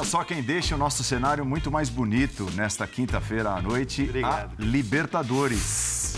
[0.00, 4.04] Veja só quem deixa o nosso cenário muito mais bonito nesta quinta-feira à noite.
[4.04, 4.52] Obrigado.
[4.58, 6.16] A Libertadores.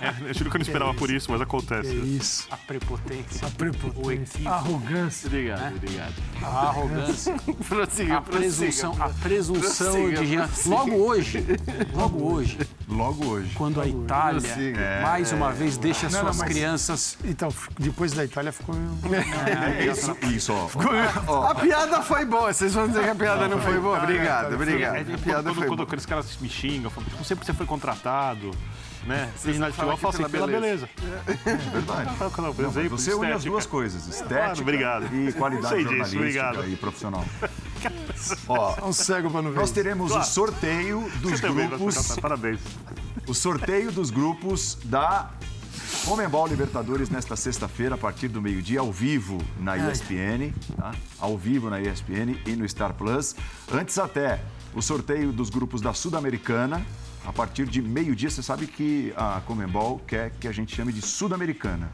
[0.00, 1.88] É, eu juro que eu não esperava por isso, mas acontece.
[1.88, 2.46] É isso.
[2.48, 3.46] A prepotência.
[3.46, 4.48] A prepotência.
[4.48, 5.26] A arrogância.
[5.26, 6.14] Obrigado, obrigado.
[6.40, 7.34] A arrogância.
[7.68, 10.74] prossiga, A presunção, a presunção Prossiga, de prossiga.
[10.76, 11.44] Logo hoje,
[11.92, 13.52] logo hoje, Logo hoje.
[13.54, 15.00] quando a Itália, Prossiga.
[15.02, 17.18] mais uma vez, deixa Não, não, suas mas- crianças...
[17.24, 17.48] Então,
[17.78, 18.74] depois da Itália ficou.
[19.78, 21.44] É isso, isso, ó.
[21.48, 22.52] A piada foi boa.
[22.52, 23.98] Vocês vão dizer que a piada não foi boa?
[24.02, 24.96] Obrigado, É, obrigado.
[24.96, 27.50] é, A piada quando, foi quando aqueles caras me xingam, eu falo, não sei porque
[27.52, 28.50] você foi contratado,
[29.06, 29.28] né?
[29.36, 30.88] Vocês Vocês na não falam futebol falo assim, pela beleza.
[31.72, 32.16] Verdade.
[32.16, 35.14] Fala com- Não, exemplo, você une as duas coisas, estética Claro, obrigado.
[35.14, 36.68] e qualidade disso, jornalística obrigado.
[36.68, 37.24] e profissional.
[38.48, 39.58] Ó, Um cego pra não ver.
[39.60, 42.60] nós teremos o sorteio dos Você grupos, Vasco, parabéns.
[43.26, 45.30] o sorteio dos grupos da
[46.04, 50.92] Comembol Libertadores nesta sexta-feira, a partir do meio-dia, ao vivo na ESPN, tá?
[51.18, 53.34] Ao vivo na ESPN e no Star Plus.
[53.72, 54.40] Antes até,
[54.74, 56.84] o sorteio dos grupos da Sul-Americana,
[57.26, 58.30] a partir de meio-dia.
[58.30, 61.90] Você sabe que a Comembol quer que a gente chame de Sul-Americana.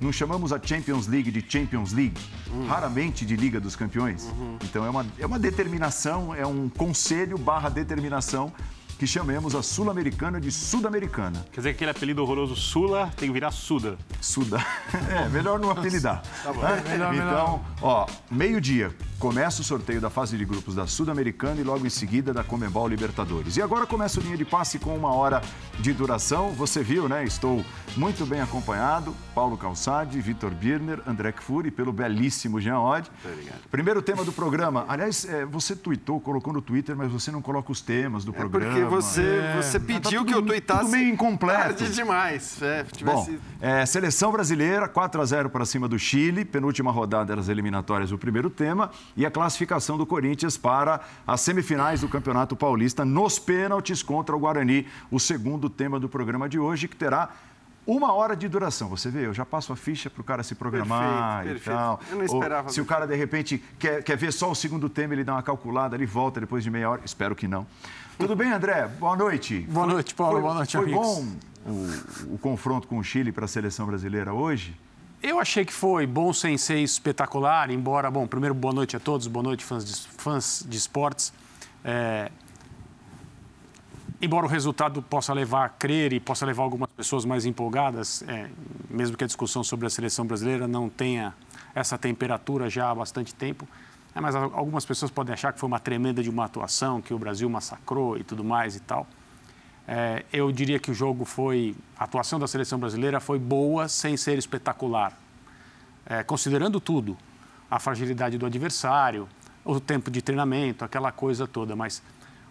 [0.00, 2.20] Não chamamos a Champions League de Champions League,
[2.68, 4.30] raramente de Liga dos Campeões.
[4.62, 8.52] Então é uma, é uma determinação, é um conselho barra determinação
[8.98, 11.44] que chamemos a Sul-Americana de Sudamericana.
[11.52, 13.98] Quer dizer que aquele apelido horroroso Sula tem que virar Suda.
[14.20, 14.64] Suda.
[15.10, 16.22] É, melhor não apelidar.
[16.42, 16.60] Tá bom.
[16.60, 17.60] melhor, então, melhor.
[17.82, 22.32] ó, meio-dia começa o sorteio da fase de grupos da Sul-Americana e logo em seguida
[22.32, 23.56] da Comembol Libertadores.
[23.56, 25.40] E agora começa o linha de passe com uma hora
[25.78, 26.50] de duração.
[26.50, 27.24] Você viu, né?
[27.24, 27.64] Estou
[27.96, 29.14] muito bem acompanhado.
[29.34, 33.10] Paulo Calçade, Vitor Birner, André Kfouri, pelo belíssimo Jean Odd.
[33.70, 34.84] Primeiro tema do programa.
[34.88, 38.34] Aliás, é, você tweetou, colocou no Twitter, mas você não coloca os temas do É
[38.34, 38.72] programa.
[38.74, 40.80] porque você, você Tá pediu tudo- que eu tuitasse.
[40.84, 41.74] tudo meio incompleto.
[41.78, 42.60] Tarde demais.
[42.62, 42.90] É, Bom,
[43.24, 43.40] tivesse...
[43.60, 48.18] é, seleção brasileira, 4 a 0 para cima do Chile, penúltima rodada das eliminatórias, o
[48.18, 54.02] primeiro tema, e a classificação do Corinthians para as semifinais do Campeonato Paulista nos pênaltis
[54.02, 57.30] contra o Guarani, o segundo tema do programa de hoje, que terá
[57.86, 58.88] uma hora de duração.
[58.88, 61.76] Você vê, eu já passo a ficha para o cara se programar Perfeito, e perfeito.
[61.76, 62.00] tal.
[62.10, 64.88] Eu não esperava Ou, se o cara, de repente, quer, quer ver só o segundo
[64.88, 67.02] tema, ele dá uma calculada, ele volta depois de meia hora.
[67.04, 67.66] Espero que não.
[68.18, 68.88] Tudo bem, André?
[68.98, 69.60] Boa noite.
[69.68, 70.34] Boa noite, Paulo.
[70.34, 71.06] Foi, Boa noite, foi amigos.
[71.06, 71.26] bom
[71.66, 74.76] o, o confronto com o Chile para a seleção brasileira hoje?
[75.26, 79.26] Eu achei que foi bom sem ser espetacular, embora, bom, primeiro boa noite a todos,
[79.26, 81.32] boa noite fãs de, fãs de esportes.
[81.82, 82.30] É,
[84.20, 88.50] embora o resultado possa levar a crer e possa levar algumas pessoas mais empolgadas, é,
[88.90, 91.32] mesmo que a discussão sobre a seleção brasileira não tenha
[91.74, 93.66] essa temperatura já há bastante tempo,
[94.14, 97.14] é, mas al- algumas pessoas podem achar que foi uma tremenda de uma atuação, que
[97.14, 99.06] o Brasil massacrou e tudo mais e tal.
[99.86, 101.74] É, eu diria que o jogo foi.
[101.98, 105.18] A atuação da seleção brasileira foi boa sem ser espetacular.
[106.06, 107.16] É, considerando tudo,
[107.70, 109.28] a fragilidade do adversário,
[109.64, 111.76] o tempo de treinamento, aquela coisa toda.
[111.76, 112.02] Mas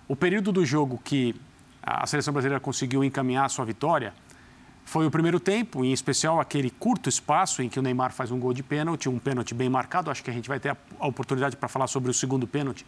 [0.08, 1.36] o período do jogo que
[1.82, 4.14] a seleção brasileira conseguiu encaminhar a sua vitória
[4.86, 8.40] foi o primeiro tempo, em especial aquele curto espaço em que o Neymar faz um
[8.40, 10.12] gol de pênalti, um pênalti bem marcado.
[10.12, 12.86] Acho que a gente vai ter a, a oportunidade para falar sobre o segundo pênalti.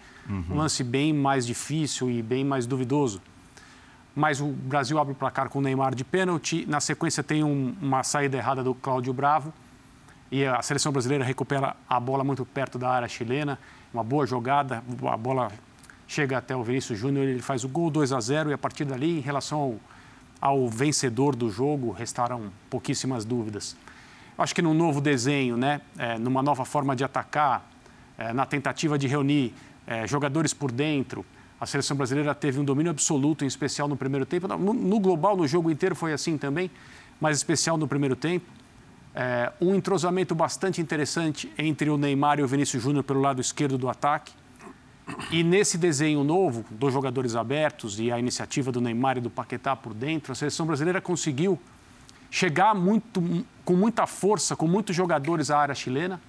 [0.52, 3.22] Um lance bem mais difícil e bem mais duvidoso
[4.16, 6.66] mas o Brasil abre o placar com o Neymar de pênalti.
[6.68, 9.54] Na sequência tem um- uma saída errada do Cláudio Bravo
[10.32, 13.60] e a seleção brasileira recupera a bola muito perto da área chilena.
[13.94, 15.52] Uma boa jogada, a bola
[16.08, 18.86] chega até o Vinícius Júnior, ele faz o gol 2 a 0 e a partir
[18.86, 19.60] dali, em relação
[20.40, 23.76] ao, ao vencedor do jogo, restaram pouquíssimas dúvidas.
[24.38, 27.70] Acho que num novo desenho, né, é, numa nova forma de atacar,
[28.18, 29.54] é, na tentativa de reunir
[29.88, 31.26] é, jogadores por dentro,
[31.60, 34.48] a seleção brasileira teve um domínio absoluto, em especial no primeiro tempo.
[34.48, 36.70] No, no global, no jogo inteiro foi assim também,
[37.20, 38.46] mas especial no primeiro tempo.
[39.14, 43.78] É, um entrosamento bastante interessante entre o Neymar e o Vinícius Júnior pelo lado esquerdo
[43.78, 44.34] do ataque.
[45.32, 49.76] E nesse desenho novo, dos jogadores abertos e a iniciativa do Neymar e do Paquetá
[49.76, 51.60] por dentro, a seleção brasileira conseguiu
[52.30, 56.20] chegar muito, com muita força, com muitos jogadores à área chilena,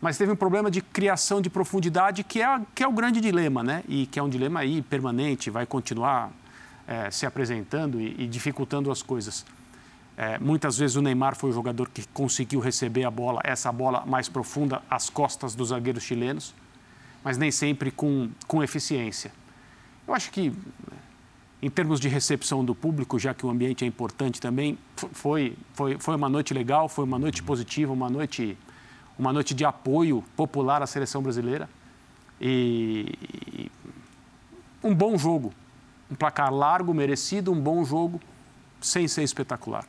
[0.00, 3.62] mas teve um problema de criação de profundidade que é, que é o grande dilema,
[3.62, 3.82] né?
[3.88, 6.30] E que é um dilema aí permanente, vai continuar
[6.86, 9.44] eh, se apresentando e, e dificultando as coisas.
[10.16, 14.04] Eh, muitas vezes o Neymar foi o jogador que conseguiu receber a bola, essa bola
[14.06, 16.54] mais profunda, às costas dos zagueiros chilenos,
[17.24, 19.32] mas nem sempre com, com eficiência.
[20.06, 20.52] Eu acho que,
[21.62, 24.78] em termos de recepção do público, já que o ambiente é importante também,
[25.12, 28.56] foi, foi, foi uma noite legal, foi uma noite positiva, uma noite,
[29.18, 31.68] uma noite de apoio popular à seleção brasileira.
[32.40, 33.70] E,
[34.82, 35.52] um bom jogo.
[36.10, 38.20] Um placar largo, merecido, um bom jogo,
[38.80, 39.86] sem ser espetacular.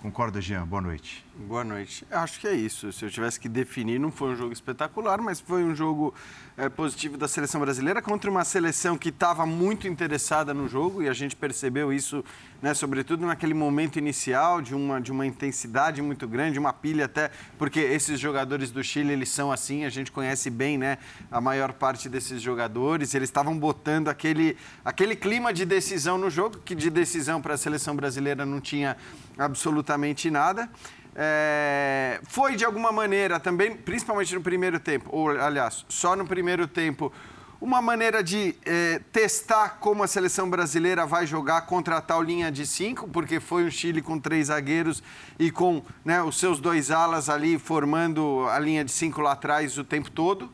[0.00, 0.66] Concorda, Jean?
[0.66, 1.27] Boa noite.
[1.40, 2.04] Boa noite.
[2.10, 2.92] Acho que é isso.
[2.92, 6.12] Se eu tivesse que definir, não foi um jogo espetacular, mas foi um jogo
[6.56, 11.08] é, positivo da seleção brasileira contra uma seleção que estava muito interessada no jogo e
[11.08, 12.24] a gente percebeu isso,
[12.60, 17.30] né, sobretudo naquele momento inicial de uma, de uma intensidade muito grande, uma pilha até,
[17.56, 20.98] porque esses jogadores do Chile, eles são assim, a gente conhece bem né,
[21.30, 26.58] a maior parte desses jogadores, eles estavam botando aquele, aquele clima de decisão no jogo,
[26.64, 28.96] que de decisão para a seleção brasileira não tinha
[29.38, 30.68] absolutamente nada.
[31.14, 36.66] É, foi de alguma maneira também, principalmente no primeiro tempo, ou aliás, só no primeiro
[36.68, 37.12] tempo,
[37.60, 42.52] uma maneira de é, testar como a seleção brasileira vai jogar contra a tal linha
[42.52, 45.02] de cinco, porque foi um Chile com três zagueiros
[45.38, 49.76] e com né, os seus dois alas ali formando a linha de cinco lá atrás
[49.76, 50.52] o tempo todo.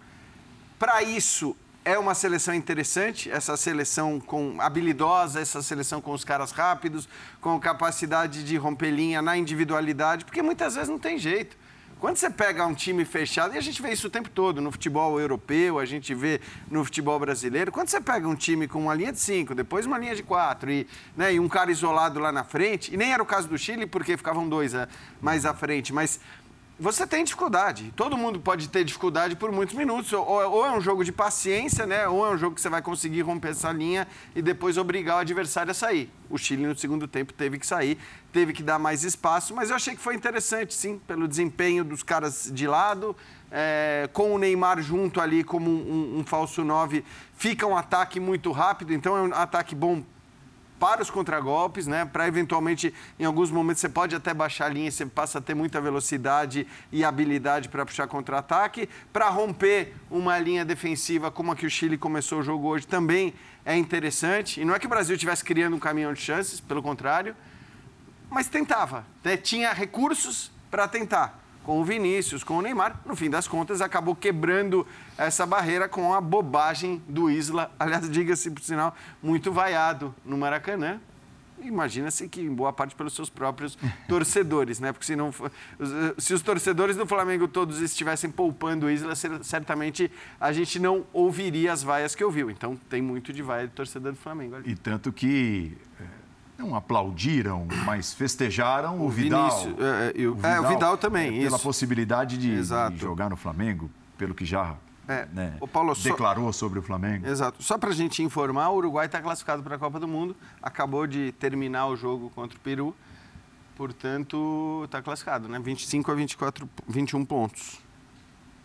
[0.79, 1.55] Para isso,
[1.85, 7.09] é uma seleção interessante, essa seleção com habilidosa, essa seleção com os caras rápidos,
[7.41, 11.57] com capacidade de romper linha na individualidade, porque muitas vezes não tem jeito.
[12.01, 14.71] Quando você pega um time fechado, e a gente vê isso o tempo todo, no
[14.71, 16.41] futebol europeu, a gente vê
[16.71, 19.97] no futebol brasileiro, quando você pega um time com uma linha de cinco, depois uma
[19.97, 20.87] linha de quatro e,
[21.17, 23.87] né, e um cara isolado lá na frente, e nem era o caso do Chile,
[23.87, 24.89] porque ficavam dois é,
[25.23, 26.21] mais à frente, mas
[26.79, 27.93] você tem dificuldade.
[27.95, 30.13] Todo mundo pode ter dificuldade por muitos minutos.
[30.13, 32.09] Ou, ou, é um jogo de paciência, né?
[32.09, 35.21] Ou é um jogo que você vai conseguir romper essa linha e depois obrigar o
[35.21, 36.11] adversário a sair.
[36.29, 37.97] O Chile no segundo tempo teve que sair,
[38.33, 42.03] teve que dar mais espaço, mas eu achei que foi interessante, sim, pelo desempenho dos
[42.03, 43.17] caras de lado.
[43.57, 47.05] É, com o Neymar junto ali como um, um, um falso 9,
[47.37, 50.03] fica um ataque muito rápido, então é um ataque bom
[50.85, 52.05] para os contragolpes, né?
[52.05, 55.55] Para eventualmente, em alguns momentos, você pode até baixar a linha, você passa a ter
[55.55, 58.87] muita velocidade e habilidade para puxar contra-ataque.
[59.11, 63.33] Para romper uma linha defensiva como a que o Chile começou o jogo hoje, também
[63.65, 64.61] é interessante.
[64.61, 67.35] E não é que o Brasil estivesse criando um caminhão de chances, pelo contrário,
[68.29, 69.39] mas tentava, né?
[69.39, 73.01] tinha recursos para tentar com o Vinícius, com o Neymar.
[73.05, 77.73] No fim das contas, acabou quebrando essa barreira com a bobagem do Isla.
[77.79, 81.01] Aliás, diga-se por sinal, muito vaiado no Maracanã.
[81.63, 84.93] Imagina-se que em boa parte pelos seus próprios torcedores, né?
[84.93, 85.33] Porque se, não,
[86.19, 91.73] se os torcedores do Flamengo todos estivessem poupando o Isla, certamente a gente não ouviria
[91.73, 92.51] as vaias que ouviu.
[92.51, 94.73] Então tem muito de vaia de torcedor do Flamengo ali.
[94.73, 95.77] E tanto que
[96.59, 99.51] não aplaudiram, mas festejaram o, o Vidal.
[99.51, 101.41] Vinícius, é, eu, o Vidal, é, o Vidal também.
[101.41, 104.77] É, pela possibilidade de, de, jogar no Flamengo, pelo que já
[105.09, 106.61] é, né, o Paulo, declarou só...
[106.61, 107.27] sobre o Flamengo.
[107.27, 107.63] Exato.
[107.63, 111.07] Só para a gente informar, o Uruguai está classificado para a Copa do Mundo, acabou
[111.07, 112.95] de terminar o jogo contra o Peru,
[113.77, 115.59] portanto está classificado, né?
[115.59, 117.81] 25 a 24, 21 pontos.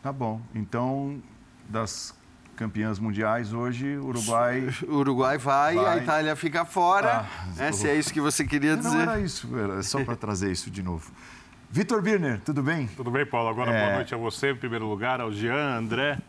[0.02, 0.42] Tá bom.
[0.56, 1.22] Então,
[1.68, 2.16] das
[2.60, 4.68] campeãs mundiais hoje, o Uruguai.
[4.86, 6.00] O Uruguai vai, vai.
[6.00, 7.26] a Itália fica fora.
[7.26, 8.90] Ah, né, se é isso que você queria dizer.
[8.90, 11.10] Não era isso, era só para trazer isso de novo.
[11.72, 12.88] Vitor Birner, tudo bem?
[12.98, 13.48] Tudo bem, Paulo.
[13.48, 13.86] Agora, é...
[13.86, 16.20] boa noite a você, em primeiro lugar, ao Jean, André,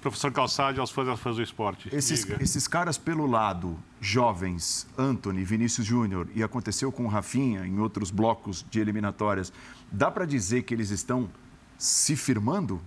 [0.00, 1.94] professor Calçade, aos fãs e às fãs do esporte.
[1.94, 7.78] Esses, esses caras pelo lado, jovens, Anthony, Vinícius Júnior, e aconteceu com o Rafinha em
[7.78, 9.52] outros blocos de eliminatórias,
[9.92, 11.28] dá para dizer que eles estão
[11.76, 12.80] se firmando?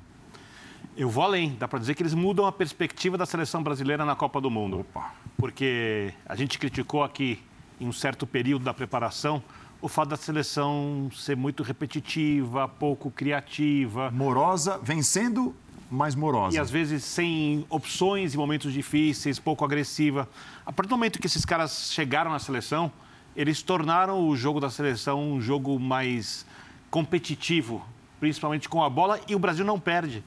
[0.96, 4.16] Eu vou além, dá para dizer que eles mudam a perspectiva da seleção brasileira na
[4.16, 4.82] Copa do Mundo.
[4.82, 5.14] Opa.
[5.38, 7.40] Porque a gente criticou aqui,
[7.80, 9.42] em um certo período da preparação,
[9.82, 14.12] o fato da seleção ser muito repetitiva, pouco criativa.
[14.12, 15.56] Morosa, vencendo,
[15.90, 16.56] mais morosa.
[16.56, 20.28] E às vezes sem opções em momentos difíceis, pouco agressiva.
[20.66, 22.92] A partir do momento que esses caras chegaram na seleção,
[23.34, 26.46] eles tornaram o jogo da seleção um jogo mais
[26.90, 27.82] competitivo,
[28.20, 30.22] principalmente com a bola, e o Brasil não perde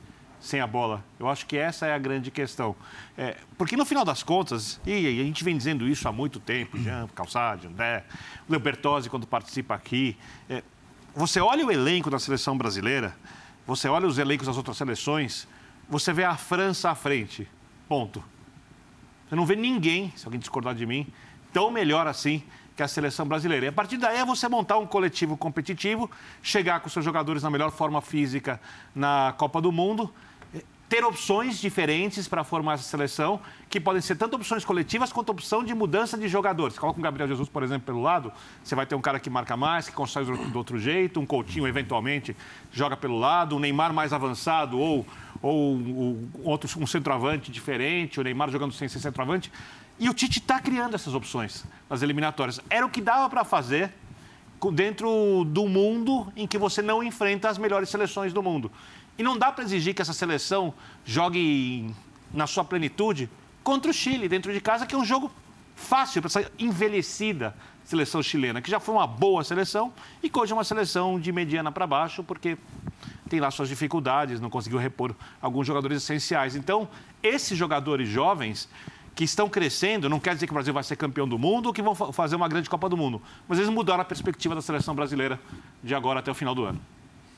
[0.45, 1.03] sem a bola.
[1.19, 2.77] Eu acho que essa é a grande questão.
[3.17, 6.79] É, porque no final das contas, e a gente vem dizendo isso há muito tempo,
[6.79, 8.05] Jean, Calçade, André,
[8.47, 10.17] Leo Bertozzi, quando participa aqui,
[10.49, 10.63] é,
[11.17, 13.17] você olha o elenco da seleção brasileira,
[13.67, 15.49] você olha os elencos das outras seleções,
[15.89, 17.49] você vê a França à frente.
[17.89, 18.23] Ponto.
[19.27, 21.07] Você não vê ninguém, se alguém discordar de mim,
[21.55, 22.43] tão melhor assim
[22.77, 23.67] que a seleção brasileira.
[23.67, 26.11] E a partir daí é você montar um coletivo competitivo,
[26.43, 28.61] chegar com seus jogadores na melhor forma física
[28.95, 30.13] na Copa do Mundo
[30.89, 35.65] ter opções diferentes para formar essa seleção, que podem ser tanto opções coletivas quanto opção
[35.65, 36.79] de mudança de jogadores.
[36.79, 39.57] Coloca um Gabriel Jesus, por exemplo, pelo lado, você vai ter um cara que marca
[39.57, 42.37] mais, que constrói do outro jeito, um Coutinho, eventualmente,
[42.71, 45.07] joga pelo lado, um Neymar mais avançado ou,
[45.41, 49.51] ou um, outro, um centroavante diferente, o Neymar jogando sem ser centroavante.
[49.99, 52.61] E o Tite está criando essas opções nas eliminatórias.
[52.69, 53.93] Era o que dava para fazer
[54.73, 58.71] dentro do mundo em que você não enfrenta as melhores seleções do mundo.
[59.19, 61.95] E não dá para exigir que essa seleção jogue
[62.33, 63.31] na sua plenitude
[63.63, 65.31] contra o Chile, dentro de casa, que é um jogo
[65.77, 67.55] fácil para essa envelhecida
[67.85, 69.93] seleção chilena, que já foi uma boa seleção
[70.23, 72.57] e que hoje é uma seleção de mediana para baixo, porque
[73.29, 76.57] tem lá suas dificuldades, não conseguiu repor alguns jogadores essenciais.
[76.57, 76.89] Então,
[77.23, 78.69] esses jogadores jovens
[79.15, 81.73] que estão crescendo, não quer dizer que o Brasil vai ser campeão do mundo ou
[81.73, 84.95] que vão fazer uma grande Copa do Mundo, mas eles mudaram a perspectiva da seleção
[84.95, 85.39] brasileira
[85.83, 86.81] de agora até o final do ano.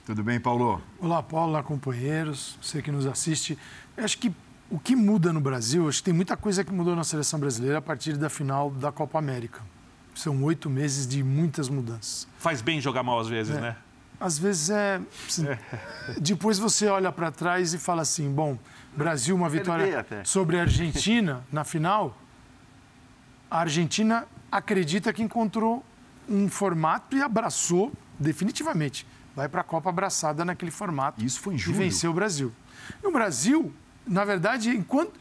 [0.07, 0.81] Tudo bem, Paulo?
[1.01, 3.59] Olá, Paulo, olá, companheiros, você que nos assiste.
[3.97, 4.33] Eu acho que
[4.71, 7.79] o que muda no Brasil, acho que tem muita coisa que mudou na seleção brasileira
[7.79, 9.63] a partir da final da Copa América.
[10.15, 12.29] São oito meses de muitas mudanças.
[12.39, 13.61] Faz bem jogar mal às vezes, É.
[13.61, 13.77] né?
[14.21, 15.01] Às vezes é.
[16.23, 18.57] Depois você olha para trás e fala assim: bom,
[18.97, 22.17] Brasil, uma vitória sobre a Argentina na final.
[23.51, 25.85] A Argentina acredita que encontrou
[26.29, 29.05] um formato e abraçou definitivamente.
[29.37, 31.23] Vai para a Copa abraçada naquele formato.
[31.23, 31.77] Isso foi em E julho.
[31.77, 32.51] venceu o Brasil.
[33.03, 33.73] E o Brasil,
[34.07, 35.13] na verdade, enquanto.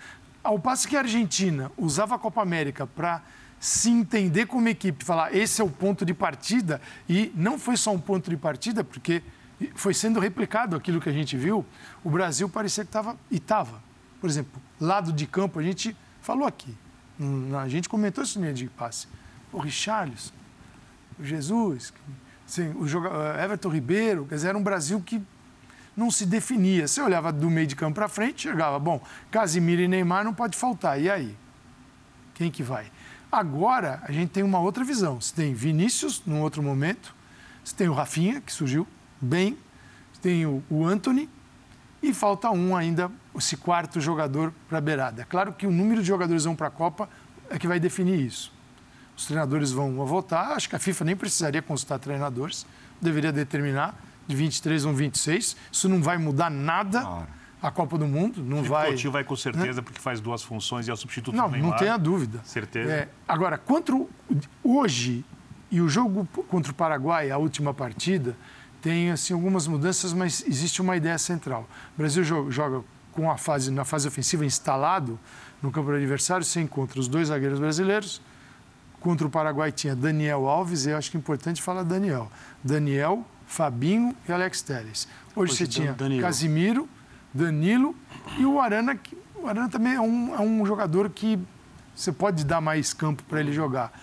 [0.42, 3.24] Ao passo que a Argentina usava a Copa América para
[3.60, 6.80] se entender como equipe, falar esse é o ponto de partida,
[7.10, 9.24] e não foi só um ponto de partida, porque
[9.74, 11.66] foi sendo replicado aquilo que a gente viu,
[12.04, 13.18] o Brasil parecia que estava.
[13.32, 13.82] E estava.
[14.22, 16.78] Por exemplo, lado de campo, a gente falou aqui,
[17.60, 19.08] a gente comentou essa linha de passe.
[19.52, 20.32] O Richarlison,
[21.20, 21.92] o Jesus,
[22.48, 25.22] assim, o joga- eh, Everton Ribeiro, quer dizer, era um Brasil que
[25.96, 26.88] não se definia.
[26.88, 30.58] Você olhava do meio de campo para frente, chegava, bom, Casimiro e Neymar não pode
[30.58, 31.00] faltar.
[31.02, 31.36] E aí?
[32.34, 32.92] Quem que vai?
[33.32, 35.20] Agora a gente tem uma outra visão.
[35.20, 37.16] Você tem Vinícius num outro momento,
[37.64, 38.88] você tem o Rafinha, que surgiu
[39.20, 39.58] bem,
[40.14, 41.30] você tem o, o Anthony
[42.02, 45.22] e falta um ainda, esse quarto jogador para a beirada.
[45.24, 47.10] É claro que o número de jogadores vão para a Copa
[47.50, 48.54] é que vai definir isso.
[49.16, 52.66] Os treinadores vão votar, acho que a FIFA nem precisaria consultar treinadores,
[53.02, 53.96] deveria determinar
[54.28, 55.56] de 23 ou 26.
[55.72, 57.28] Isso não vai mudar nada Claro.
[57.62, 58.88] a Copa do Mundo, não O vai.
[58.88, 61.72] Coutinho vai com certeza, porque faz duas funções e é o substituto Não, do Neymar.
[61.72, 62.42] não tenha dúvida.
[62.44, 62.92] Certeza.
[62.92, 64.10] É, agora, contra o,
[64.64, 65.24] hoje
[65.72, 68.36] e o jogo contra o Paraguai, a última partida,
[68.82, 71.68] tem assim algumas mudanças, mas existe uma ideia central.
[71.96, 75.18] O Brasil jo- joga com a fase na fase ofensiva instalado
[75.62, 78.22] no campo do adversário, você encontra os dois zagueiros brasileiros.
[79.06, 82.28] Contra o Paraguai tinha Daniel Alves, e eu acho que é importante falar Daniel.
[82.64, 85.08] Daniel, Fabinho e Alex Telles.
[85.36, 86.24] Hoje Hoje, você tinha Danilo.
[86.24, 86.90] Casimiro,
[87.32, 87.96] Danilo
[88.40, 91.38] e o Arana, que o Arana também é um, é um jogador que
[91.96, 93.94] você pode dar mais campo para ele jogar.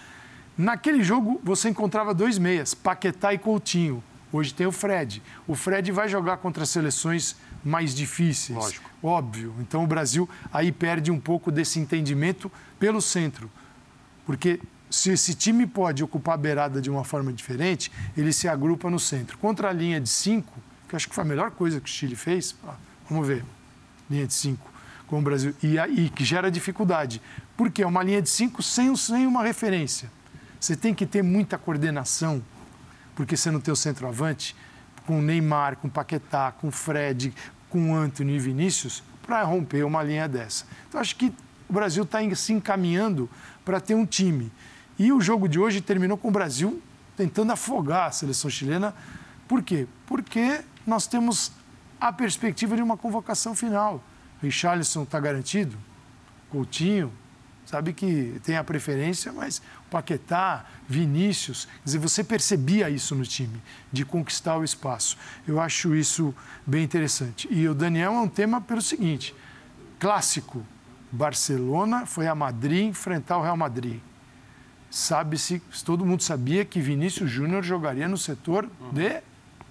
[0.56, 4.04] Naquele jogo, você encontrava dois meias, Paquetá e Coutinho.
[4.32, 5.20] Hoje tem o Fred.
[5.48, 8.56] O Fred vai jogar contra seleções mais difíceis.
[8.56, 8.88] Lógico.
[9.02, 9.52] Óbvio.
[9.58, 13.50] Então o Brasil aí perde um pouco desse entendimento pelo centro.
[14.24, 14.60] Porque
[14.92, 19.00] se esse time pode ocupar a beirada de uma forma diferente, ele se agrupa no
[19.00, 19.38] centro.
[19.38, 20.52] Contra a linha de cinco,
[20.86, 22.54] que acho que foi a melhor coisa que o Chile fez,
[23.08, 23.42] vamos ver,
[24.10, 24.70] linha de cinco
[25.06, 27.20] com o Brasil, e, que gera dificuldade.
[27.56, 30.10] Porque é uma linha de cinco sem, sem uma referência.
[30.60, 32.42] Você tem que ter muita coordenação,
[33.14, 34.54] porque você não tem o centroavante,
[35.06, 37.34] com Neymar, com Paquetá, com Fred,
[37.68, 40.66] com o Anthony e Vinícius, para romper uma linha dessa.
[40.88, 41.32] Então, acho que
[41.68, 43.28] o Brasil está se encaminhando
[43.64, 44.52] para ter um time.
[45.02, 46.80] E o jogo de hoje terminou com o Brasil
[47.16, 48.94] tentando afogar a seleção chilena.
[49.48, 49.88] Por quê?
[50.06, 51.50] Porque nós temos
[52.00, 54.00] a perspectiva de uma convocação final.
[54.40, 55.76] Richarlison está garantido,
[56.50, 57.12] Coutinho,
[57.66, 63.60] sabe que tem a preferência, mas Paquetá, Vinícius, quer dizer, você percebia isso no time,
[63.90, 65.18] de conquistar o espaço.
[65.48, 66.32] Eu acho isso
[66.64, 67.48] bem interessante.
[67.50, 69.34] E o Daniel é um tema pelo seguinte:
[69.98, 70.64] clássico.
[71.10, 74.00] Barcelona foi a Madrid enfrentar o Real Madrid.
[74.92, 79.22] Sabe-se, todo mundo sabia que Vinícius Júnior jogaria no setor de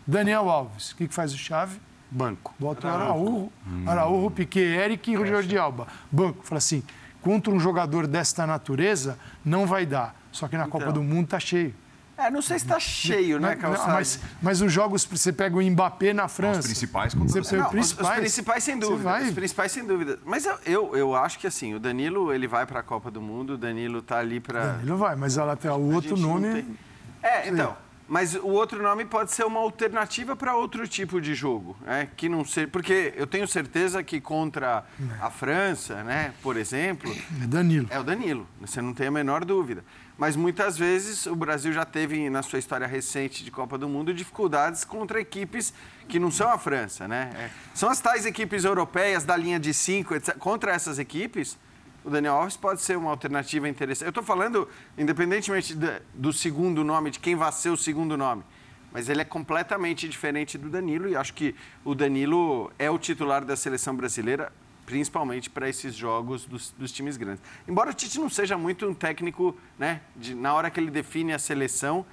[0.05, 0.93] Daniel Alves.
[0.93, 1.79] O que, que faz o Chave?
[2.09, 2.55] Banco.
[2.57, 3.51] Bota o Araújo,
[3.85, 5.85] Araújo, Piquet, Eric e o Jordi Alba.
[6.11, 6.43] Banco.
[6.43, 6.81] Fala assim,
[7.21, 10.15] contra um jogador desta natureza, não vai dar.
[10.31, 11.75] Só que na Copa do Mundo tá cheio.
[12.21, 13.91] É, não sei se está cheio, né, Não, Calçado?
[13.93, 16.59] mas, mas os jogos, você pega o Mbappé na França.
[16.59, 18.09] Os principais contra Você Não, os- principais.
[18.13, 19.03] Os principais, sem dúvida.
[19.03, 20.19] vai- Os principais, sem dúvida.
[20.25, 23.21] Mas eu, eu, eu acho que, assim, o Danilo, ele vai para a Copa do
[23.21, 24.77] Mundo, o Danilo tá ali para...
[24.83, 26.53] Não vai, mas ela tem o outro não nome.
[26.61, 26.77] tem-
[27.23, 27.75] É, então.
[28.07, 32.09] Mas o outro nome pode ser uma alternativa para outro tipo de jogo, né?
[32.17, 34.83] Que não ser, porque eu tenho certeza que contra
[35.21, 37.09] a França, né, por exemplo,
[37.41, 37.87] É Danilo.
[37.89, 38.45] é o Danilo.
[38.59, 39.81] Você não tem a menor dúvida.
[40.21, 44.13] Mas muitas vezes o Brasil já teve na sua história recente de Copa do Mundo
[44.13, 45.73] dificuldades contra equipes
[46.07, 47.31] que não são a França, né?
[47.35, 50.37] É, são as tais equipes europeias da linha de cinco, etc.
[50.37, 51.57] Contra essas equipes,
[52.05, 54.05] o Daniel Alves pode ser uma alternativa interessante.
[54.05, 55.75] Eu estou falando, independentemente
[56.13, 58.43] do segundo nome, de quem vai ser o segundo nome.
[58.91, 63.43] Mas ele é completamente diferente do Danilo e acho que o Danilo é o titular
[63.43, 64.53] da seleção brasileira
[64.85, 67.41] principalmente para esses jogos dos, dos, times grandes.
[67.67, 71.33] Embora o Tite não seja muito um técnico, né, de, na hora que ele define
[71.33, 72.05] a seleção,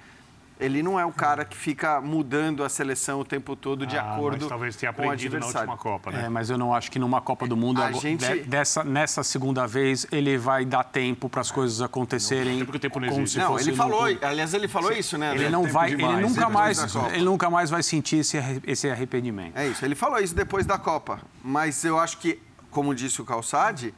[0.59, 4.13] ele não é o cara que fica mudando a seleção o tempo todo de ah,
[4.13, 6.25] acordo mas talvez tenha aprendido na última Copa, né?
[6.25, 8.25] É, mas eu não acho que numa Copa do Mundo, a gente...
[8.25, 12.59] de, dessa, nessa segunda vez, ele vai dar tempo para as coisas acontecerem.
[12.59, 13.37] Não, porque o tempo não existe.
[13.37, 14.99] Não, ele falou, aliás, ele falou Sim.
[14.99, 15.33] isso, né?
[15.33, 19.57] Ele não vai, demais, ele nunca mais, ele nunca mais vai sentir esse, esse arrependimento.
[19.57, 21.21] É isso, ele falou isso depois da Copa.
[21.41, 22.37] Mas eu acho que,
[22.69, 23.93] como disse o Calçade,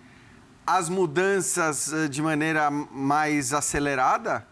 [0.66, 4.48] as mudanças eh, de maneira mais acelerada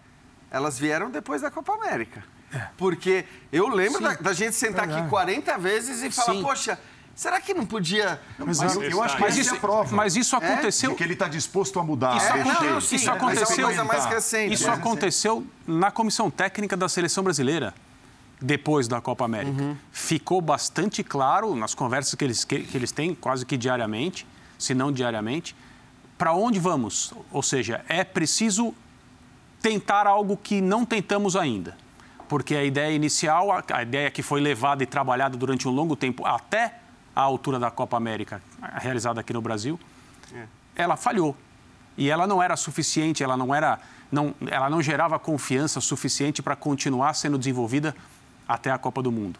[0.51, 2.23] elas vieram depois da Copa América.
[2.53, 2.67] É.
[2.77, 6.41] Porque eu lembro da, da, gente sentar é aqui 40 vezes e falar, Sim.
[6.41, 6.79] poxa,
[7.15, 8.19] será que não podia.
[8.39, 9.95] Mas, mas eu, eu, acho que mas isso, é prova.
[9.95, 10.91] Mas isso aconteceu.
[10.91, 10.95] É?
[10.95, 12.17] Que ele está disposto a mudar.
[12.17, 13.65] Isso, é, não, sim, isso aconteceu.
[13.65, 17.73] Coisa mais recente, isso aconteceu na comissão técnica da seleção brasileira.
[18.41, 19.61] Depois da Copa América.
[19.61, 19.75] Uhum.
[19.91, 24.25] Ficou bastante claro nas conversas que eles, que, que eles têm, quase que diariamente,
[24.57, 25.55] se não diariamente,
[26.17, 27.13] para onde vamos.
[27.31, 28.73] Ou seja, é preciso
[29.61, 31.75] tentar algo que não tentamos ainda.
[32.27, 36.25] Porque a ideia inicial, a ideia que foi levada e trabalhada durante um longo tempo
[36.25, 36.75] até
[37.15, 38.41] a altura da Copa América,
[38.75, 39.79] realizada aqui no Brasil,
[40.33, 40.45] é.
[40.75, 41.35] ela falhou.
[41.97, 43.79] E ela não era suficiente, ela não era,
[44.11, 47.95] não, ela não gerava confiança suficiente para continuar sendo desenvolvida
[48.49, 49.39] até a Copa do Mundo.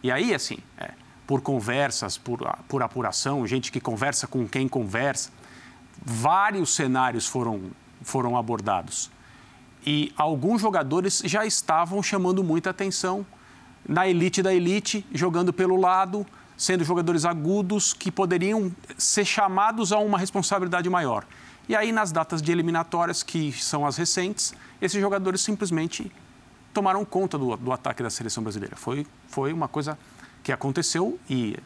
[0.00, 0.92] E aí, assim, é,
[1.26, 5.30] por conversas, por, por apuração, gente que conversa com quem conversa,
[6.00, 7.70] vários cenários foram,
[8.02, 9.10] foram abordados.
[9.84, 13.26] E alguns jogadores já estavam chamando muita atenção
[13.86, 16.24] na elite da elite, jogando pelo lado,
[16.56, 21.26] sendo jogadores agudos que poderiam ser chamados a uma responsabilidade maior.
[21.68, 26.12] E aí, nas datas de eliminatórias, que são as recentes, esses jogadores simplesmente
[26.74, 28.76] tomaram conta do, do ataque da seleção brasileira.
[28.76, 29.96] Foi, foi uma coisa
[30.42, 31.56] que aconteceu e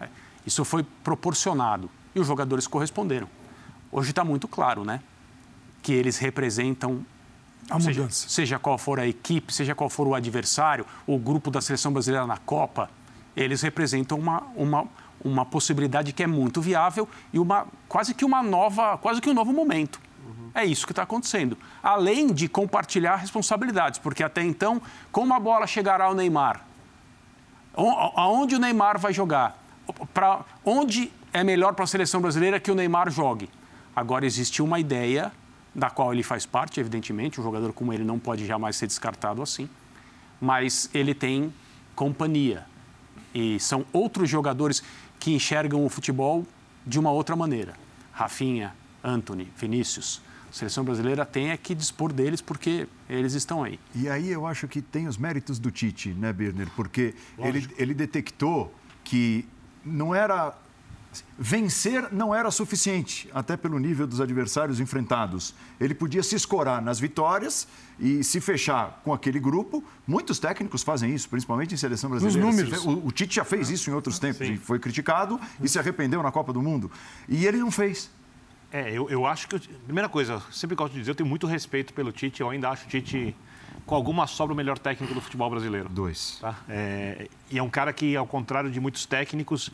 [0.00, 0.08] é,
[0.44, 1.88] isso foi proporcionado.
[2.14, 3.28] E os jogadores corresponderam.
[3.90, 5.00] Hoje está muito claro, né?
[5.82, 7.06] Que eles representam
[7.70, 8.28] a seja, mudança.
[8.28, 12.26] Seja qual for a equipe, seja qual for o adversário, o grupo da seleção brasileira
[12.26, 12.90] na Copa,
[13.36, 14.86] eles representam uma, uma,
[15.24, 19.34] uma possibilidade que é muito viável e uma, quase que uma nova, quase que um
[19.34, 20.00] novo momento.
[20.54, 21.56] É isso que está acontecendo.
[21.82, 24.80] Além de compartilhar responsabilidades, porque até então,
[25.12, 26.64] como a bola chegará ao Neymar?
[27.74, 29.62] Aonde o Neymar vai jogar?
[30.12, 33.48] Para onde é melhor para a seleção brasileira que o Neymar jogue?
[33.94, 35.32] Agora existe uma ideia
[35.74, 37.40] da qual ele faz parte, evidentemente.
[37.40, 39.68] Um jogador como ele não pode jamais ser descartado assim.
[40.40, 41.52] Mas ele tem
[41.94, 42.64] companhia.
[43.34, 44.82] E são outros jogadores
[45.18, 46.46] que enxergam o futebol
[46.86, 47.74] de uma outra maneira.
[48.12, 50.20] Rafinha, Anthony, Vinícius.
[50.48, 53.78] A seleção brasileira tem é que dispor deles porque eles estão aí.
[53.94, 56.68] E aí eu acho que tem os méritos do Tite, né, Birner?
[56.74, 59.46] Porque ele, ele detectou que
[59.84, 60.54] não era
[61.38, 65.54] Vencer não era suficiente, até pelo nível dos adversários enfrentados.
[65.80, 67.66] Ele podia se escorar nas vitórias
[67.98, 69.82] e se fechar com aquele grupo.
[70.06, 72.44] Muitos técnicos fazem isso, principalmente em seleção brasileira.
[72.44, 72.84] Nos números.
[72.84, 74.54] O, o Tite já fez isso em outros tempos Sim.
[74.54, 76.90] e foi criticado e se arrependeu na Copa do Mundo.
[77.28, 78.10] E ele não fez.
[78.72, 79.58] É, eu, eu acho que.
[79.58, 82.40] Primeira coisa, sempre gosto de dizer, eu tenho muito respeito pelo Tite.
[82.40, 83.34] Eu ainda acho o Tite
[83.86, 85.88] com alguma sobra o melhor técnico do futebol brasileiro.
[85.88, 86.38] Dois.
[86.40, 86.56] Tá?
[86.68, 89.70] É, e é um cara que, ao contrário de muitos técnicos,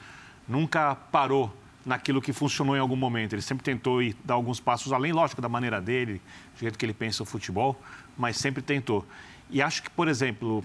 [0.47, 1.53] nunca parou
[1.85, 3.35] naquilo que funcionou em algum momento.
[3.35, 6.23] Ele sempre tentou ir, dar alguns passos além, lógico, da maneira dele,
[6.55, 7.79] do jeito que ele pensa o futebol,
[8.17, 9.05] mas sempre tentou.
[9.51, 10.65] E acho que, por exemplo,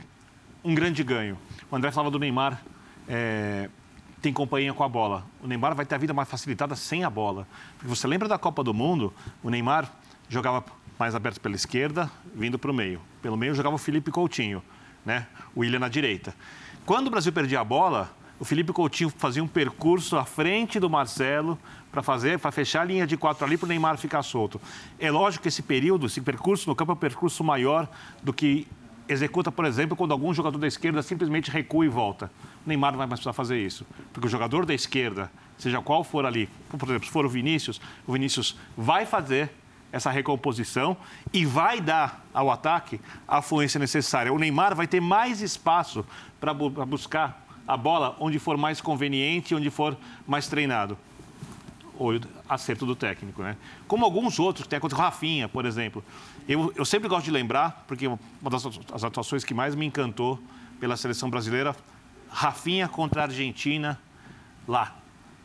[0.63, 1.37] um grande ganho.
[1.69, 2.61] O André falava do Neymar,
[3.07, 3.69] é,
[4.21, 5.25] tem companhia com a bola.
[5.41, 7.47] O Neymar vai ter a vida mais facilitada sem a bola.
[7.77, 9.13] Porque você lembra da Copa do Mundo?
[9.41, 9.89] O Neymar
[10.27, 10.63] jogava
[10.97, 13.01] mais aberto pela esquerda, vindo para o meio.
[13.21, 14.61] Pelo meio jogava o Felipe Coutinho,
[15.05, 15.27] né?
[15.55, 16.35] o William na direita.
[16.85, 20.89] Quando o Brasil perdia a bola, o Felipe Coutinho fazia um percurso à frente do
[20.89, 21.57] Marcelo
[21.91, 24.59] para fazer, para fechar a linha de quatro ali para o Neymar ficar solto.
[24.99, 27.87] É lógico que esse período, esse percurso no campo é um percurso maior
[28.21, 28.67] do que
[29.09, 32.31] executa, por exemplo, quando algum jogador da esquerda simplesmente recua e volta.
[32.65, 36.03] O Neymar não vai mais precisar fazer isso, porque o jogador da esquerda, seja qual
[36.03, 39.51] for ali, por exemplo, se for o Vinícius, o Vinícius vai fazer
[39.91, 40.95] essa recomposição
[41.33, 44.31] e vai dar ao ataque a fluência necessária.
[44.31, 46.05] O Neymar vai ter mais espaço
[46.39, 50.97] para buscar a bola onde for mais conveniente, onde for mais treinado.
[51.97, 53.57] Olho, acerto do técnico, né?
[53.87, 56.03] Como alguns outros, tem a Rafinha, por exemplo.
[56.49, 60.39] Eu, eu sempre gosto de lembrar, porque uma das as atuações que mais me encantou
[60.79, 61.75] pela seleção brasileira,
[62.27, 63.99] Rafinha contra a Argentina,
[64.67, 64.95] lá.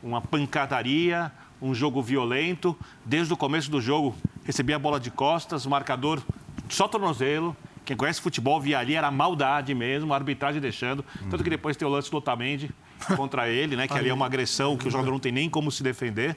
[0.02, 2.74] Uma pancadaria, um jogo violento.
[3.04, 6.22] Desde o começo do jogo, recebia a bola de costas, marcador
[6.70, 11.04] só tornozelo, quem conhece futebol via ali era maldade mesmo, a arbitragem deixando.
[11.30, 12.70] Tanto que depois tem o lance do Otamendi,
[13.14, 13.86] contra ele, né?
[13.86, 16.34] Que ali é uma agressão que o jogador não tem nem como se defender.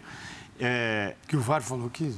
[0.60, 2.13] É, Que o VAR falou que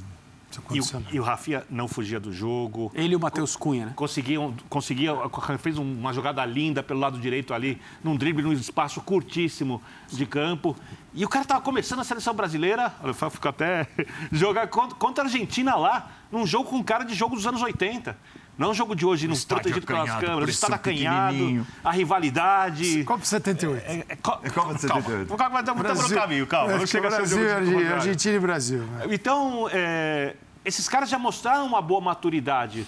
[0.72, 2.90] e, o, e o Rafinha não fugia do jogo.
[2.94, 3.92] Ele e o Matheus Cunha, né?
[3.94, 5.12] Conseguiam, conseguia,
[5.58, 10.76] fez uma jogada linda pelo lado direito ali, num drible, num espaço curtíssimo de campo.
[11.14, 13.86] E o cara estava começando a seleção brasileira, olha, fico até
[14.30, 18.16] jogar contra, contra a Argentina lá, num jogo com cara de jogo dos anos 80.
[18.58, 23.04] Não é um jogo de hoje, não protegido pelas câmeras, o estado acanhado, a rivalidade.
[23.04, 23.82] Copa 78.
[23.86, 25.34] É, é, co- É Copa de 78.
[25.36, 26.76] Calma, calma, estamos no caminho, calma.
[26.76, 27.86] Não É, chega a ser o Brasil, jogo de.
[27.92, 28.82] Argentina e Brasil.
[29.10, 32.86] Então, é, esses caras já mostraram uma boa maturidade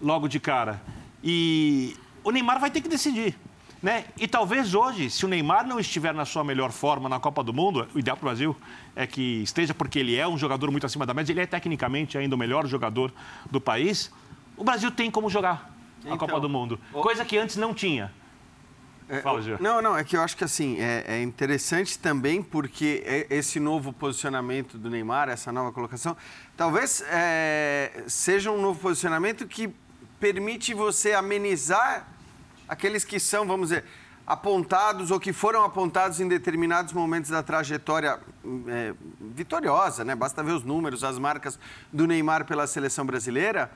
[0.00, 0.80] logo de cara.
[1.22, 3.36] E o Neymar vai ter que decidir.
[3.80, 4.04] Né?
[4.16, 7.52] E talvez hoje, se o Neymar não estiver na sua melhor forma na Copa do
[7.52, 8.56] Mundo, o ideal para o Brasil
[8.96, 12.18] é que esteja, porque ele é um jogador muito acima da média, ele é tecnicamente
[12.18, 13.12] ainda o melhor jogador
[13.48, 14.10] do país.
[14.58, 15.70] O Brasil tem como jogar
[16.04, 18.12] a Então, Copa do Mundo, coisa que antes não tinha.
[19.08, 19.56] É, Fala, Gê.
[19.58, 23.58] Não, não, é que eu acho que assim, é, é interessante também porque é- esse
[23.58, 26.14] novo posicionamento do Neymar, essa nova colocação,
[26.56, 29.72] talvez é, seja um novo posicionamento que
[30.20, 32.06] permite você amenizar
[32.68, 33.84] aqueles que são, vamos dizer,
[34.26, 38.18] apontados ou que foram apontados em determinados momentos da trajetória
[38.66, 40.14] é, vitoriosa, né?
[40.14, 41.58] Basta ver os números, as marcas
[41.90, 43.70] do Neymar pela seleção brasileira,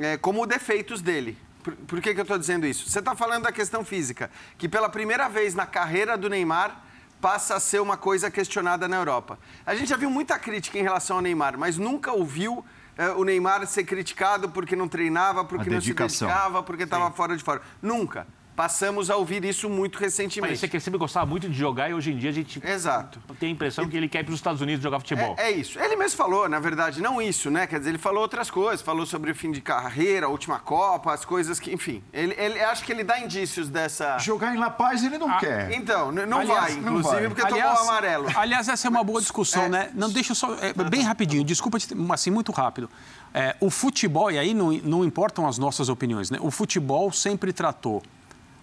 [0.00, 1.36] é, como defeitos dele.
[1.62, 2.88] Por, por que, que eu estou dizendo isso?
[2.88, 6.84] Você está falando da questão física, que pela primeira vez na carreira do Neymar
[7.20, 9.38] passa a ser uma coisa questionada na Europa.
[9.66, 12.64] A gente já viu muita crítica em relação ao Neymar, mas nunca ouviu
[12.96, 17.36] é, o Neymar ser criticado porque não treinava, porque não se dedicava, porque estava fora
[17.36, 17.60] de fora.
[17.82, 18.26] Nunca.
[18.60, 20.50] Passamos a ouvir isso muito recentemente.
[20.50, 23.18] Parecia que ele sempre gostava muito de jogar e hoje em dia a gente Exato.
[23.38, 25.34] tem a impressão que ele quer ir para os Estados Unidos jogar futebol.
[25.38, 25.80] É, é isso.
[25.80, 27.66] Ele mesmo falou, na verdade, não isso, né?
[27.66, 31.14] Quer dizer, ele falou outras coisas, falou sobre o fim de carreira, a última Copa,
[31.14, 32.04] as coisas que, enfim.
[32.12, 34.18] Ele, ele acho que ele dá indícios dessa.
[34.18, 35.72] Jogar em La Paz ele não quer.
[35.72, 37.28] Então, não Aliás, vai, não inclusive, vai.
[37.30, 38.26] porque tomou o amarelo.
[38.36, 39.68] aliás, essa é uma boa discussão, É.
[39.70, 39.90] né?
[39.94, 40.54] Não deixa eu só.
[40.56, 41.78] é, bem rapidinho, desculpa,
[42.12, 42.90] assim, muito rápido.
[43.32, 46.36] É, o futebol, e aí não, não importam as nossas opiniões, né?
[46.42, 48.02] O futebol sempre tratou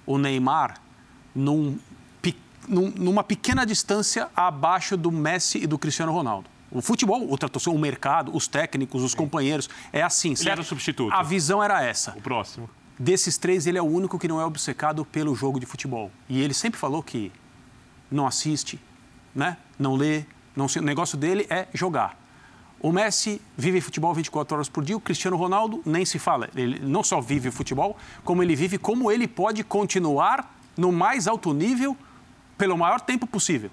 [0.07, 0.81] o Neymar
[1.35, 1.77] num,
[2.67, 6.49] numa pequena distância abaixo do Messi e do Cristiano Ronaldo.
[6.71, 9.69] O futebol, o tratou o mercado, os técnicos, os companheiros.
[9.93, 10.51] É assim, certo?
[10.51, 11.13] era o substituto.
[11.13, 12.11] A visão era essa.
[12.17, 12.69] O próximo.
[12.99, 16.11] Desses três, ele é o único que não é obcecado pelo jogo de futebol.
[16.27, 17.31] E ele sempre falou que
[18.09, 18.79] não assiste,
[19.35, 19.57] né?
[19.77, 22.17] não lê, não o negócio dele é jogar.
[22.79, 26.49] O Messi vive futebol 24 horas por dia, o Cristiano Ronaldo nem se fala.
[26.55, 31.53] Ele não só vive futebol, como ele vive como ele pode continuar no mais alto
[31.53, 31.97] nível
[32.57, 33.71] pelo maior tempo possível.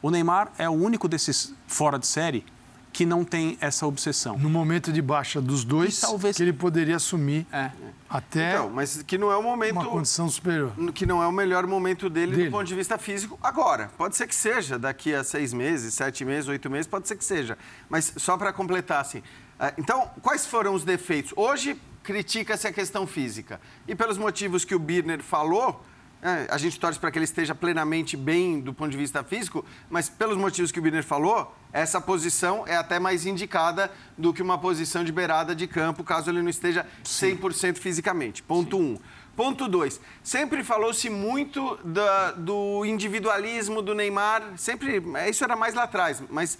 [0.00, 2.44] O Neymar é o único desses fora de série
[2.92, 4.36] que não tem essa obsessão.
[4.38, 7.70] No momento de baixa dos dois, E talvez- que ele poderia assumir É.
[8.08, 9.72] até Então, mas que não é o momento.
[9.72, 10.72] uma condição superior.
[10.94, 12.44] que não é o melhor momento dele, Dele.
[12.46, 13.90] do ponto de vista físico agora.
[13.96, 17.24] Pode ser que seja daqui a seis meses, sete meses, oito meses, pode ser que
[17.24, 17.56] seja.
[17.88, 19.22] Mas só para completar, assim.
[19.58, 21.32] ah, Então, quais foram os defeitos?
[21.36, 23.60] Hoje critica-se a questão física.
[23.86, 25.84] E pelos motivos que o Birner falou,
[26.22, 29.64] é, a gente torce para que ele esteja plenamente bem do ponto de vista físico,
[29.88, 34.42] mas pelos motivos que o Birner falou, essa posição é até mais indicada do que
[34.42, 38.42] uma posição de beirada de campo, caso ele não esteja 100% fisicamente.
[38.42, 38.98] Ponto um.
[39.36, 39.98] Ponto dois.
[40.22, 46.58] Sempre falou-se muito da- do individualismo do Neymar, sempre, isso era mais lá atrás, mas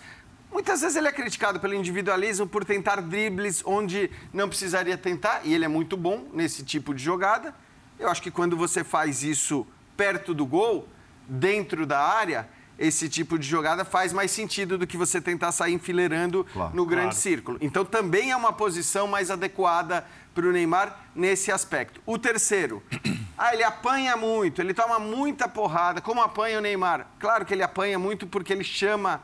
[0.51, 5.53] muitas vezes ele é criticado pelo individualismo por tentar dribles onde não precisaria tentar, e
[5.53, 7.55] ele é muito bom nesse tipo de jogada.
[8.01, 10.89] Eu acho que quando você faz isso perto do gol,
[11.29, 15.75] dentro da área, esse tipo de jogada faz mais sentido do que você tentar sair
[15.75, 16.75] enfileirando Claro.
[16.75, 17.21] no grande Claro.
[17.21, 17.59] círculo.
[17.61, 22.01] Então também é uma posição mais adequada para o Neymar nesse aspecto.
[22.07, 22.83] O terceiro,
[23.37, 26.01] ah, ele apanha muito, ele toma muita porrada.
[26.01, 27.07] Como apanha o Neymar?
[27.19, 29.21] Claro que ele apanha muito porque ele chama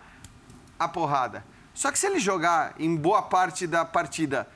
[0.79, 1.43] a porrada.
[1.73, 4.47] Só que se ele jogar em boa parte da partida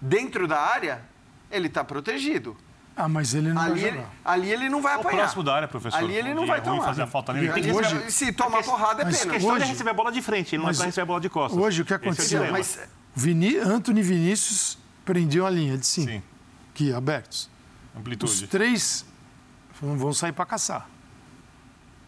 [0.00, 1.02] dentro da área,
[1.50, 2.56] ele está protegido.
[3.00, 4.10] Ah, mas ele não Ali vai ele, jogar.
[4.24, 5.18] ali ele não vai apanhar.
[5.18, 5.96] próximo da área, professor.
[5.98, 6.84] Ali ele não vai é tomar.
[6.84, 7.46] fazer a falta nele.
[7.46, 9.90] Ele Tem que Hoje- receber- se toma porrada é mas A questão é Hoje- receber
[9.90, 11.56] a bola de frente, ele não vai receber a bola de costas.
[11.62, 12.38] Hoje o que Esse é aconteceu?
[12.40, 12.58] dilema.
[12.58, 12.78] Mas
[13.14, 16.22] Vini, Anthony e Vinícius prendiam a linha de cinco, Sim,
[16.74, 17.48] aqui, abertos.
[17.94, 18.46] Os amplitude.
[18.48, 19.04] três
[19.74, 20.88] falaram, vão sair para caçar.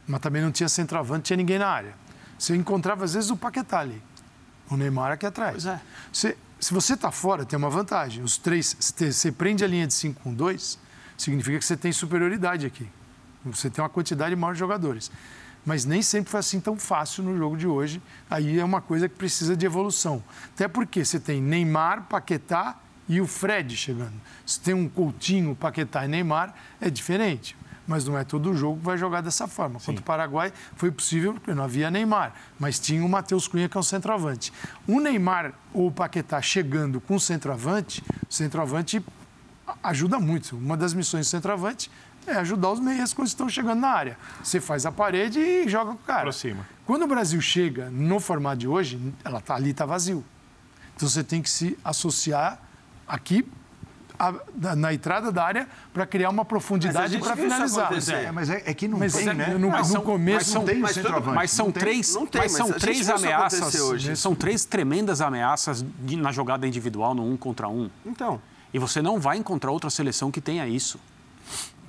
[0.08, 1.94] Mas também não tinha centroavante, tinha ninguém na área.
[2.36, 4.02] Você encontrava, às vezes, o Paquetá ali.
[4.68, 5.52] O Neymar aqui atrás.
[5.52, 5.80] Pois é.
[6.12, 8.22] Você- se você está fora, tem uma vantagem.
[8.22, 10.78] Os três, você prende a linha de 5 com 2,
[11.16, 12.86] significa que você tem superioridade aqui.
[13.46, 15.10] Você tem uma quantidade maior de jogadores.
[15.64, 18.02] Mas nem sempre foi assim tão fácil no jogo de hoje.
[18.28, 20.22] Aí é uma coisa que precisa de evolução.
[20.54, 24.14] Até porque você tem Neymar, Paquetá e o Fred chegando.
[24.44, 27.56] Se tem um Coutinho, Paquetá e Neymar, é diferente.
[27.90, 29.80] Mas não é todo jogo que vai jogar dessa forma.
[29.80, 33.76] Contra o Paraguai foi possível porque não havia Neymar, mas tinha o Matheus Cunha que
[33.76, 34.52] é um centroavante.
[34.86, 39.04] O Neymar ou o Paquetá chegando com o centroavante, o centroavante
[39.82, 40.56] ajuda muito.
[40.56, 41.90] Uma das missões do centroavante
[42.28, 44.16] é ajudar os meias quando estão chegando na área.
[44.40, 46.20] Você faz a parede e joga com o cara.
[46.20, 46.64] Aproxima.
[46.86, 50.24] Quando o Brasil chega no formato de hoje, ela tá ali, está vazio.
[50.94, 52.56] Então você tem que se associar
[53.08, 53.44] aqui
[54.20, 57.90] a- na- na entrada da área para criar uma profundidade gente para finalizar.
[58.12, 59.46] É, mas é, é que não Mas tem, é- né?
[59.58, 61.34] no, Mas no são- começo mas são- Não tem mas tudo- centroavante.
[61.36, 61.80] Mas são não tem.
[61.82, 63.74] três, não tem, mas são três ameaças.
[63.80, 64.14] hoje.
[64.16, 67.88] São três tremendas ameaças de- na jogada individual no um contra um.
[68.04, 68.40] Então,
[68.72, 71.00] E você não vai encontrar outra seleção que tenha isso.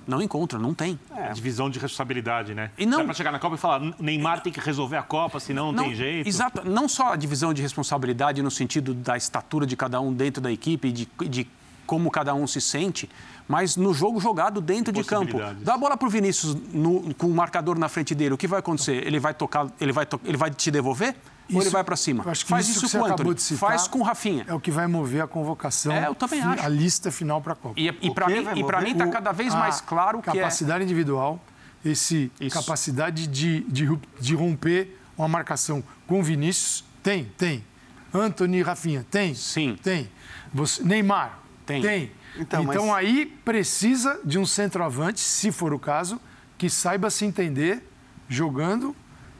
[0.07, 0.99] Não encontra, não tem.
[1.15, 2.71] É, divisão de responsabilidade, né?
[2.75, 5.39] E não- Dá pra chegar na Copa e falar, Neymar tem que resolver a Copa,
[5.39, 6.27] senão não, tem jeito.
[6.27, 6.67] Exato.
[6.67, 10.51] Não só a divisão de responsabilidade no sentido da estatura de cada um dentro da
[10.51, 11.47] equipe, de, de
[11.91, 13.09] como cada um se sente,
[13.49, 15.37] mas no jogo jogado dentro de campo.
[15.59, 18.33] Dá a bola para o Vinícius no- com o marcador na frente dele.
[18.33, 19.05] O que vai acontecer?
[19.05, 21.09] Ele vai tocar, ele vai, to- ele vai te devolver
[21.49, 22.23] ou ele Isso- vai para cima?
[22.23, 24.45] eu acho que Faz isso isso, com o citar Faz com o Rafinha.
[24.47, 26.65] É o que vai mover a convocação, É, eu também fi- acho.
[26.65, 27.77] a lista final para a Copa.
[27.77, 30.33] E, e O para mim, e está O- cada vez mais claro que é.
[30.33, 31.43] capacidade individual,
[31.83, 32.55] esse Isso.
[32.57, 37.65] capacidade de, de, de romper uma marcação com Vinícius, tem, tem.
[38.13, 39.33] Anthony e Rafinha, tem.
[39.35, 39.77] Sim.
[39.83, 40.09] Tem.
[40.53, 41.39] Você, Neymar,
[41.71, 41.81] Tem.
[41.81, 42.11] tem.
[42.37, 46.19] Então, Então, mas- aí precisa de um centroavante, se for o caso,
[46.57, 47.83] que saiba se entender
[48.29, 48.95] jogando,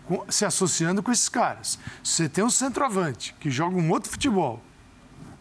[0.06, 1.80] com- se associando com esses caras.
[2.04, 4.62] Se você tem um centroavante que joga um outro futebol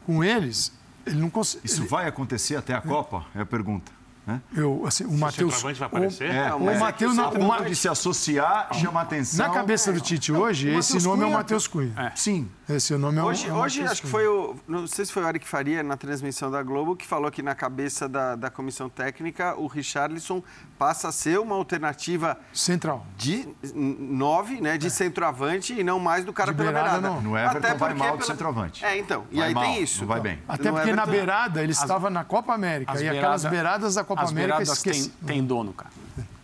[0.07, 0.73] com eles,
[1.05, 1.67] ele não consegue.
[1.67, 3.27] Isso vai acontecer até a Copa?
[3.35, 3.91] É a pergunta.
[4.31, 4.41] Né?
[4.55, 5.55] Eu, assim, o Matheus.
[5.55, 6.31] centroavante vai aparecer?
[6.31, 7.13] É, o, mas o é Matheus.
[7.13, 9.47] que não- o de se associar chama atenção.
[9.49, 11.93] na cabeça do Tite hoje, o esse nome é o Cunha- Matheus Cunha.
[11.97, 12.13] É.
[12.15, 12.49] Sim.
[12.69, 14.11] Esse nome é o hoje, é o hoje acho que Cunha.
[14.13, 14.55] foi o.
[14.69, 17.55] Não sei se foi o Eric Faria na transmissão da Globo que falou que na
[17.55, 20.41] cabeça da, da comissão técnica o Richarlison
[20.79, 23.05] passa a ser uma alternativa Central.
[23.17, 27.15] de nove, né, de centroavante e não mais do cara De pela beirada, beirada.
[27.15, 27.21] não.
[27.21, 28.85] No Everton Até vai mal de centroavante.
[28.85, 29.25] É, então.
[29.31, 30.01] E Vai aí mal, tem isso.
[30.03, 30.31] não vai então.
[30.33, 30.43] bem.
[30.49, 32.93] Até porque na beirada ele estava na Copa América.
[33.01, 35.11] E aquelas beirada- beiradas da Copa As América beiradas têm, esqueci.
[35.27, 35.91] têm dono, cara.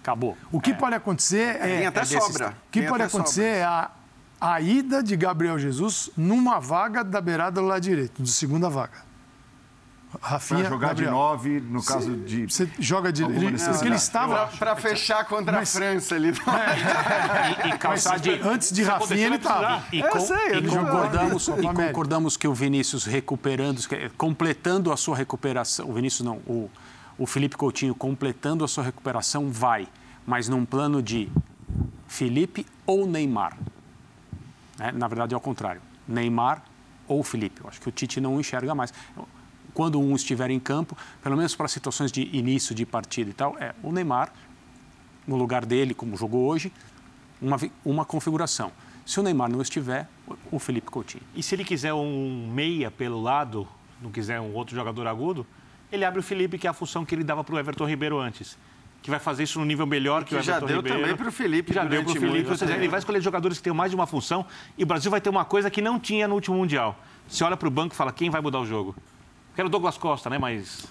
[0.03, 0.37] Acabou.
[0.53, 1.79] O que pode acontecer é.
[1.79, 2.49] Tem até é desses- sobra.
[2.51, 3.59] O que Tem pode acontecer sobra.
[3.59, 3.91] é a,
[4.41, 9.05] a ida de Gabriel Jesus numa vaga da beirada do lado direito, de segunda vaga.
[10.23, 11.11] Rafinha, Para jogar Gabriel.
[11.11, 12.45] de nove, no caso de.
[12.47, 13.23] Você joga de.
[13.25, 14.47] Ele, porque ele estava.
[14.57, 16.33] Para fechar contra Mas- a França ali.
[17.65, 18.31] E, e calçar de...
[18.41, 19.85] Antes de Rafinha, ele estava.
[19.93, 23.81] E, Eu com- sei, e concordamos, Copa e concordamos que o Vinícius recuperando,
[24.17, 26.71] completando a sua recuperação, o Vinícius não, o,
[27.19, 29.89] o Felipe Coutinho completando a sua recuperação vai,
[30.27, 31.29] mas num plano de
[32.07, 33.57] Felipe ou Neymar.
[34.79, 34.93] Né?
[34.93, 36.63] Na verdade é ao contrário, Neymar
[37.09, 37.63] ou Felipe.
[37.63, 38.93] Eu acho que o Tite não enxerga mais.
[39.73, 43.57] Quando um estiver em campo, pelo menos para situações de início de partida e tal,
[43.59, 44.33] é o Neymar
[45.27, 46.73] no lugar dele, como jogou hoje,
[47.41, 48.73] uma, uma configuração.
[49.05, 50.09] Se o Neymar não estiver,
[50.51, 51.23] o Felipe Coutinho.
[51.35, 53.69] E se ele quiser um meia pelo lado,
[54.01, 55.47] não quiser um outro jogador agudo,
[55.91, 58.19] ele abre o Felipe, que é a função que ele dava para o Everton Ribeiro
[58.19, 58.59] antes.
[59.03, 61.01] Que vai fazer isso no nível melhor que, Que o já Everton deu Ribeiro.
[61.01, 62.51] também pro Felipe Que já deu para o Felipe.
[62.51, 64.45] Ou seja, ele vai escolher jogadores que tenham mais de uma função.
[64.77, 66.99] E o Brasil vai ter uma coisa que não tinha no último Mundial.
[67.29, 68.97] Você olha para o banco e fala, quem vai mudar o jogo?
[69.55, 70.39] Quero o Douglas Costa, né?
[70.39, 70.87] Mas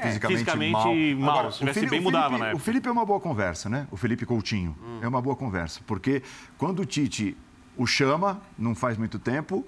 [0.00, 1.42] fisicamente, fisicamente mal.
[1.42, 1.52] mal.
[1.52, 2.58] Se tivesse bem, o mudava Felipe, na O.
[2.58, 3.86] Felipe é uma boa conversa, né?
[3.90, 5.80] O Felipe Coutinho é uma boa conversa.
[5.86, 6.22] Porque
[6.56, 7.36] quando o Tite
[7.76, 9.66] o chama, não faz muito tempo,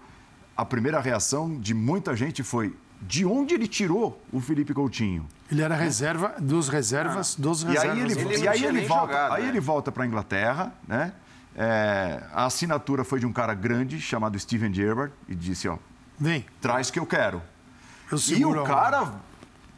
[0.56, 5.26] a primeira reação de muita gente foi de onde ele tirou o Felipe Coutinho?
[5.50, 7.90] Ele era reserva dos reservas, dos E reservas.
[7.92, 9.48] aí ele, Ele e aí ele volta, jogado, aí né?
[9.48, 11.12] ele volta para a Inglaterra, né?
[11.56, 15.76] É, a assinatura foi de um cara grande chamado Steven Gerrard e disse, ó,
[16.18, 17.42] Vem, traz que eu quero.
[18.12, 19.14] eu E o cara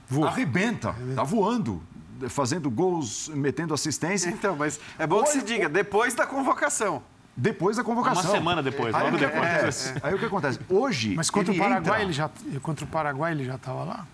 [0.09, 0.29] Voa.
[0.29, 1.83] arrebenta, tá voando,
[2.29, 4.29] fazendo gols, metendo assistência.
[4.29, 7.03] Então, mas é bom que se diga, depois da convocação.
[7.43, 8.23] Depois da convocação.
[8.23, 9.49] Uma semana depois, Aí, logo o que depois.
[9.51, 9.95] acontece?
[10.03, 10.61] Aí o que acontece?
[10.69, 11.15] Hoje.
[11.17, 14.07] Mas contra o ele Paraguai, entra- ele já, contra o Paraguai ele já estava lá?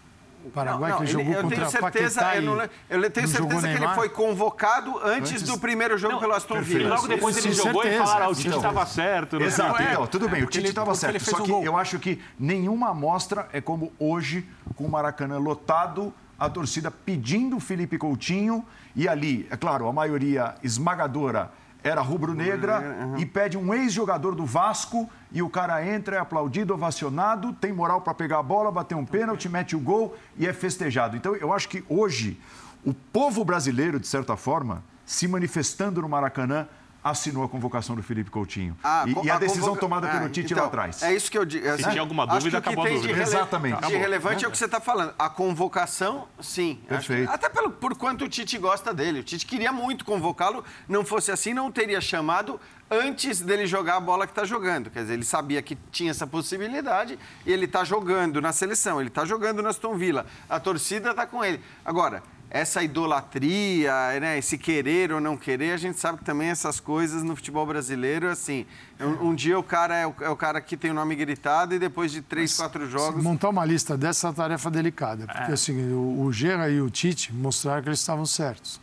[0.45, 3.11] O Paraguai Não, que não, ele jogou eu contra tenho certeza, Paquetá eu, não, eu
[3.11, 6.61] tenho certeza que ele foi convocado antes, Antes- do primeiro jogo Não, pelo Aston E
[6.61, 6.95] Villa.
[6.95, 8.05] logo depois ele Sim, jogou certeza.
[8.05, 9.41] e falaram, ah, o Tite Então, estava certo.
[9.41, 9.87] não Exato, sei.
[9.87, 11.17] então, tudo bem, o porque Tite ele- estava certo.
[11.17, 11.65] ele Só um que gol.
[11.65, 17.57] eu acho que nenhuma amostra é como hoje, com o Maracanã lotado, a torcida pedindo
[17.57, 21.51] o Felipe Coutinho e ali, é claro, a maioria esmagadora
[21.89, 27.53] era rubro-negra e pede um ex-jogador do Vasco e o cara entra, é aplaudido, ovacionado,
[27.53, 31.17] tem moral para pegar a bola, bater um pênalti, mete o gol e é festejado.
[31.17, 32.41] Então, eu acho que hoje
[32.85, 36.67] o povo brasileiro, de certa forma, se manifestando no Maracanã,
[37.11, 38.77] assinou a convocação do Felipe Coutinho.
[38.83, 41.03] Ah, e, e a, a decisão convoca- tomada pelo Ah, Tite então, lá atrás.
[41.03, 41.65] É isso que eu digo.
[41.77, 43.19] Se tinha alguma acho que dúvida, o que acabou a tem de dúvida.
[43.25, 43.73] rele- Exatamente.
[43.73, 43.99] De Acabou.
[43.99, 45.15] relevante é o que você está falando.
[45.19, 46.73] A convocação, sim.
[46.73, 47.31] Acho que- Perfeito.
[47.33, 49.21] até pelo, por quanto o Tite gosta dele.
[49.21, 50.65] O Tite queria muito convocá-lo.
[50.89, 54.91] Não fosse assim, não teria chamado antes dele jogar a bola que está jogando.
[54.91, 59.09] Quer dizer, ele sabia que tinha essa possibilidade e ele está jogando na seleção, ele
[59.09, 60.25] está jogando na Aston Villa.
[60.49, 61.61] A torcida está com ele.
[61.85, 66.79] Agora, essa idolatria, né, esse querer ou não querer, a gente sabe que também essas
[66.79, 68.65] coisas no futebol brasileiro, assim,
[69.01, 71.75] um, um dia o cara é o, é o cara que tem o nome gritado
[71.75, 73.23] e depois de três, quatro jogos...
[73.23, 75.27] Montar uma lista dessa é uma tarefa delicada.
[75.27, 78.81] Porque assim, o, o Gerra e o Tite mostraram que eles estavam certos.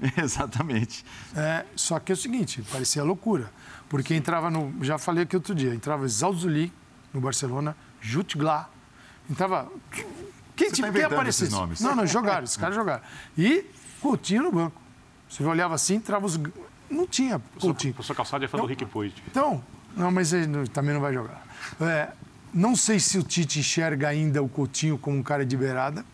[0.16, 1.04] Exatamente.
[1.34, 3.50] É, só que é o seguinte, parecia loucura.
[3.88, 4.72] Porque entrava no.
[4.82, 6.72] Já falei aqui outro dia, entrava Zalzuli
[7.12, 8.68] no Barcelona, Jutgla,
[9.30, 9.70] entrava.
[10.56, 11.44] Quem, Você tá quem aparecesse?
[11.44, 11.80] esses nomes.
[11.80, 13.02] Não, não, jogaram, esses caras jogaram.
[13.36, 13.64] E
[14.00, 14.80] Coutinho no banco.
[15.28, 16.38] Você olhava assim, entrava os.
[16.90, 17.90] Não tinha Coutinho.
[17.92, 19.12] O professor Calçado é fã do Rick Puig.
[19.28, 19.62] Então,
[19.96, 21.44] não, mas ele não- também não vai jogar.
[21.80, 22.08] É,
[22.54, 26.04] não sei se o Tite enxerga ainda o Coutinho como um cara de beirada.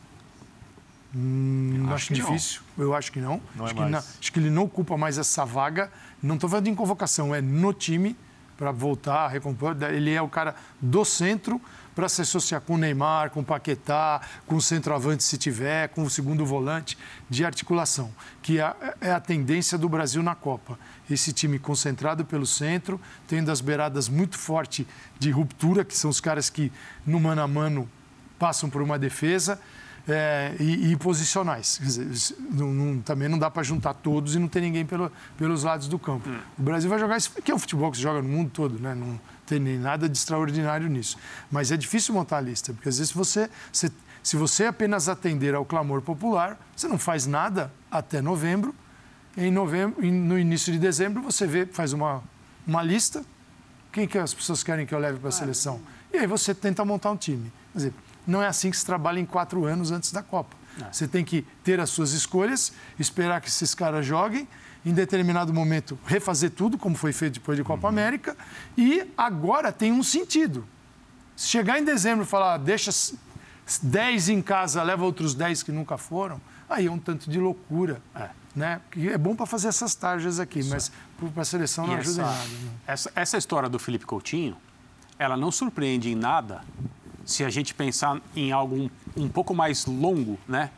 [1.14, 2.26] Hum, acho, que não.
[2.26, 2.62] difícil.
[2.78, 3.40] Eu acho que não.
[3.54, 3.92] Não é acho, que mais.
[3.92, 5.90] não- acho que ele não ocupa mais essa vaga.
[6.22, 8.16] Não estou falando em convocação, é no time
[8.56, 9.76] para voltar, recompor.
[9.92, 11.60] Ele é o cara do centro
[11.94, 16.02] para se associar com o Neymar, com o Paquetá, com o centroavante se tiver, com
[16.02, 16.96] o segundo volante
[17.28, 20.78] de articulação, que é, é a tendência do Brasil na Copa.
[21.10, 24.86] Esse time concentrado pelo centro, tendo as beiradas muito forte
[25.18, 26.72] de ruptura, que são os caras que
[27.06, 27.88] no mano a mano
[28.38, 29.60] passam por uma defesa
[30.08, 31.78] é, e, e posicionais.
[31.82, 35.62] Dizer, não- não- também não dá para juntar todos e não ter ninguém pelo- pelos
[35.62, 36.28] lados do campo.
[36.58, 38.78] O Brasil vai jogar isso, que é o futebol que se joga no mundo todo,
[38.78, 38.94] né?
[38.94, 41.16] não tem nem nada de extraordinário nisso.
[41.50, 43.90] Mas é difícil montar a lista, porque às vezes você, você-
[44.22, 48.74] se você apenas atender ao clamor popular, você não faz nada até novembro.
[49.36, 52.22] Em novembro, em- no início de dezembro, você vê, faz uma,
[52.66, 53.24] uma lista,
[53.90, 55.80] quem que as pessoas querem que eu leve para a seleção?
[56.12, 57.52] E aí você tenta montar um time.
[57.72, 57.94] Quer dizer,
[58.26, 60.56] não é assim que se trabalha em quatro anos antes da Copa.
[60.90, 64.48] Você tem que ter as suas escolhas, esperar que esses caras joguem,
[64.86, 68.36] em determinado momento refazer tudo, como foi feito depois de Copa América,
[68.76, 70.66] e agora tem um sentido.
[71.36, 73.16] Se chegar em dezembro e falar, deixa s-
[73.82, 78.00] 10 em casa, leva outros 10 que nunca foram, aí é um tanto de loucura.
[78.56, 78.80] Né?
[78.90, 80.90] Que é bom para fazer essas tarjas aqui, mas
[81.34, 82.48] para a seleção não E ajuda em essa, nada.
[82.48, 82.70] né?
[82.86, 84.56] essa, essa história do Felipe Coutinho,
[85.18, 86.62] ela não surpreende em nada
[87.24, 90.70] se a gente pensar em algo um, um pouco mais longo, né?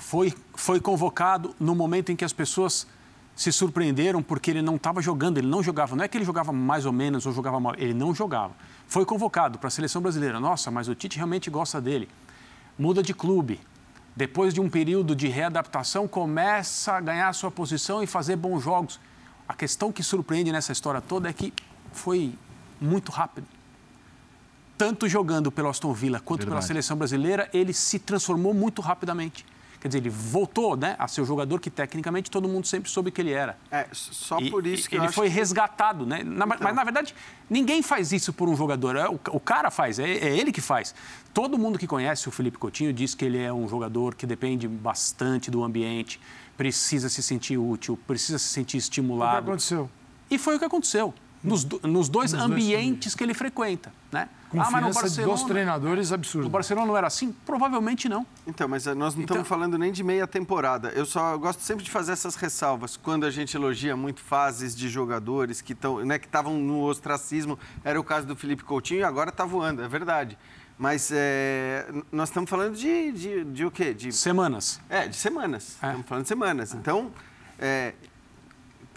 [0.00, 2.86] Foi, foi convocado no momento em que as pessoas
[3.34, 5.94] se surpreenderam porque ele não estava jogando, ele não jogava.
[5.94, 8.52] Não é que ele jogava mais ou menos ou jogava mal, ele não jogava.
[8.88, 10.40] Foi convocado para a seleção brasileira.
[10.40, 12.08] Nossa, mas o Tite realmente gosta dele.
[12.78, 13.60] Muda de clube.
[14.16, 18.98] Depois de um período de readaptação, começa a ganhar sua posição e fazer bons jogos.
[19.48, 21.52] A questão que surpreende nessa história toda é que
[21.92, 22.34] foi
[22.80, 23.46] muito rápido.
[24.78, 26.66] Tanto jogando pelo Aston Villa quanto pela Verdade.
[26.68, 29.44] seleção brasileira, ele se transformou muito rapidamente.
[29.80, 33.12] Quer dizer, ele voltou né, a ser o jogador que tecnicamente todo mundo sempre soube
[33.12, 33.56] que ele era.
[33.70, 36.22] É, só E- por isso que eu ele acho foi que- resgatado, né?
[36.24, 37.14] Na- Mas na verdade
[37.48, 38.96] ninguém faz isso por um jogador.
[38.96, 40.94] É, o, o cara faz, é, é ele que faz.
[41.32, 44.66] Todo mundo que conhece o Felipe Coutinho diz que ele é um jogador que depende
[44.66, 46.20] bastante do ambiente,
[46.56, 49.48] precisa se sentir útil, precisa se sentir O que estimulado.
[49.48, 49.88] aconteceu?
[50.28, 51.14] E foi o que aconteceu.
[51.42, 54.28] Nos, do- nos dois dois ambientes que ele frequenta, né?
[54.50, 56.46] Confiança dos treinadores absurda.
[56.46, 57.32] o Barcelona não era assim?
[57.46, 58.26] Provavelmente não.
[58.46, 60.88] Então, mas eh, nós não Então- estamos falando nem de meia temporada.
[60.96, 62.96] Eu só gosto sempre de fazer essas ressalvas.
[62.96, 67.58] Quando a gente elogia muito fases de jogadores que estão, né, que estavam no ostracismo,
[67.84, 70.36] era o caso do Felipe Coutinho e agora está voando, é verdade.
[70.78, 73.92] Mas eh, n- nós estamos falando de, de, de o quê?
[73.92, 74.80] De, Semanas.
[74.88, 75.76] é, de semanas.
[75.82, 75.86] É.
[75.88, 76.72] Estamos falando de semanas.
[76.74, 77.10] Então,
[77.58, 77.92] é,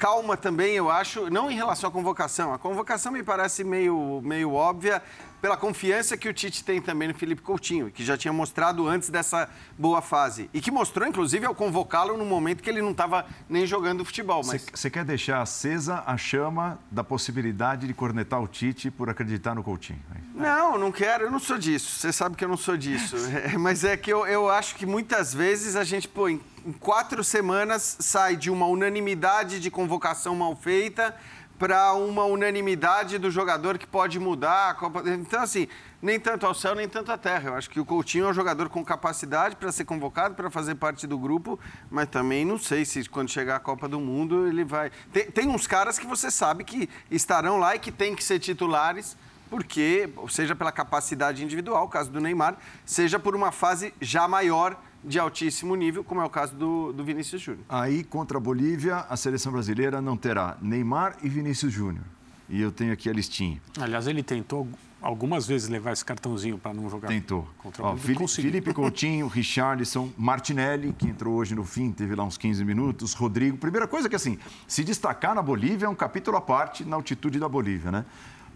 [0.01, 2.51] calma também, eu acho, não em relação à convocação.
[2.51, 4.99] A convocação me parece meio, meio óbvia
[5.41, 9.09] pela confiança que o Tite tem também no Felipe Coutinho, que já tinha mostrado antes
[9.09, 10.49] dessa boa fase.
[10.53, 14.43] E que mostrou, inclusive, ao convocá-lo no momento que ele não estava nem jogando futebol.
[14.45, 19.55] Mas Você quer deixar acesa a chama da possibilidade de cornetar o Tite por acreditar
[19.55, 19.99] no Coutinho?
[20.35, 21.99] Não, não quero, eu não sou disso.
[21.99, 23.15] Você sabe que eu não sou disso.
[23.31, 26.71] É, mas é que eu, eu acho que muitas vezes a gente, pô, em, em
[26.73, 31.15] quatro semanas sai de uma unanimidade de convocação mal feita
[31.61, 34.71] para uma unanimidade do jogador que pode mudar.
[34.71, 35.67] a Copa- Então, assim,
[36.01, 37.51] nem tanto ao céu, nem tanto à terra.
[37.51, 40.73] Eu acho que o Coutinho é um jogador com capacidade para ser convocado, para fazer
[40.73, 41.59] parte do grupo,
[41.91, 44.89] mas também não sei se quando chegar a Copa do Mundo ele vai.
[45.13, 48.39] Tem, tem uns caras que você sabe que estarão lá e que têm que ser
[48.39, 49.15] titulares
[49.47, 52.55] porque, seja pela capacidade individual, caso do Neymar,
[52.85, 57.03] seja por uma fase já maior de altíssimo nível, como é o caso do, do
[57.03, 57.63] Vinícius Júnior.
[57.67, 62.03] Aí, contra a Bolívia, a seleção brasileira não terá Neymar e Vinícius Júnior.
[62.49, 63.61] E eu tenho aqui a listinha.
[63.79, 64.67] Aliás, ele tentou
[65.01, 67.47] algumas vezes levar esse cartãozinho para não jogar Tentou.
[67.57, 68.51] contra Ó, Fili- conseguiu.
[68.51, 73.57] Felipe Coutinho, Richarlison, Martinelli, que entrou hoje no fim, teve lá uns 15 minutos, Rodrigo.
[73.57, 74.37] Primeira coisa que, assim,
[74.67, 78.05] se destacar na Bolívia é um capítulo à parte na altitude da Bolívia, né?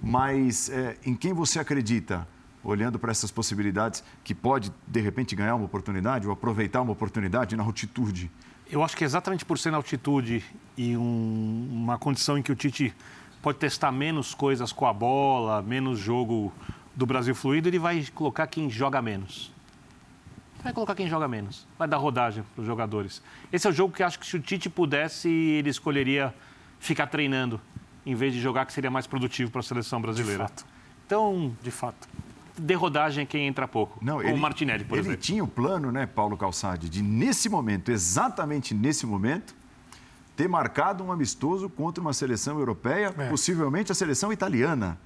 [0.04, 2.28] Mas é, em quem você acredita,
[2.66, 7.56] olhando para essas possibilidades, que pode, de repente, ganhar uma oportunidade ou aproveitar uma oportunidade
[7.56, 8.30] na altitude?
[8.70, 10.44] Eu acho que exatamente por ser na altitude
[10.76, 12.94] e um- uma condição em que o Tite
[13.42, 16.52] pode testar menos coisas com a bola, menos jogo
[16.96, 19.54] do Brasil fluido, ele vai colocar quem joga menos.
[20.64, 21.68] Vai colocar quem joga menos.
[21.78, 23.22] Vai dar rodagem para os jogadores.
[23.54, 26.34] Esse é o jogo que acho que se o Tite pudesse, ele escolheria
[26.80, 27.62] ficar treinando,
[28.04, 30.48] em vez de jogar, que seria mais produtivo para a seleção brasileira.
[30.48, 30.66] fato.
[31.06, 32.08] Então, De fato.
[32.58, 34.00] Dê rodagem quem entra pouco.
[34.04, 35.22] Não, como o Martinelli, por ele exemplo.
[35.22, 39.56] tinha o plano, né, Paulo Calçade, de nesse momento, exatamente nesse momento,
[40.36, 43.30] ter marcado um amistoso contra uma seleção europeia, É.
[43.30, 44.98] possivelmente a seleção italiana.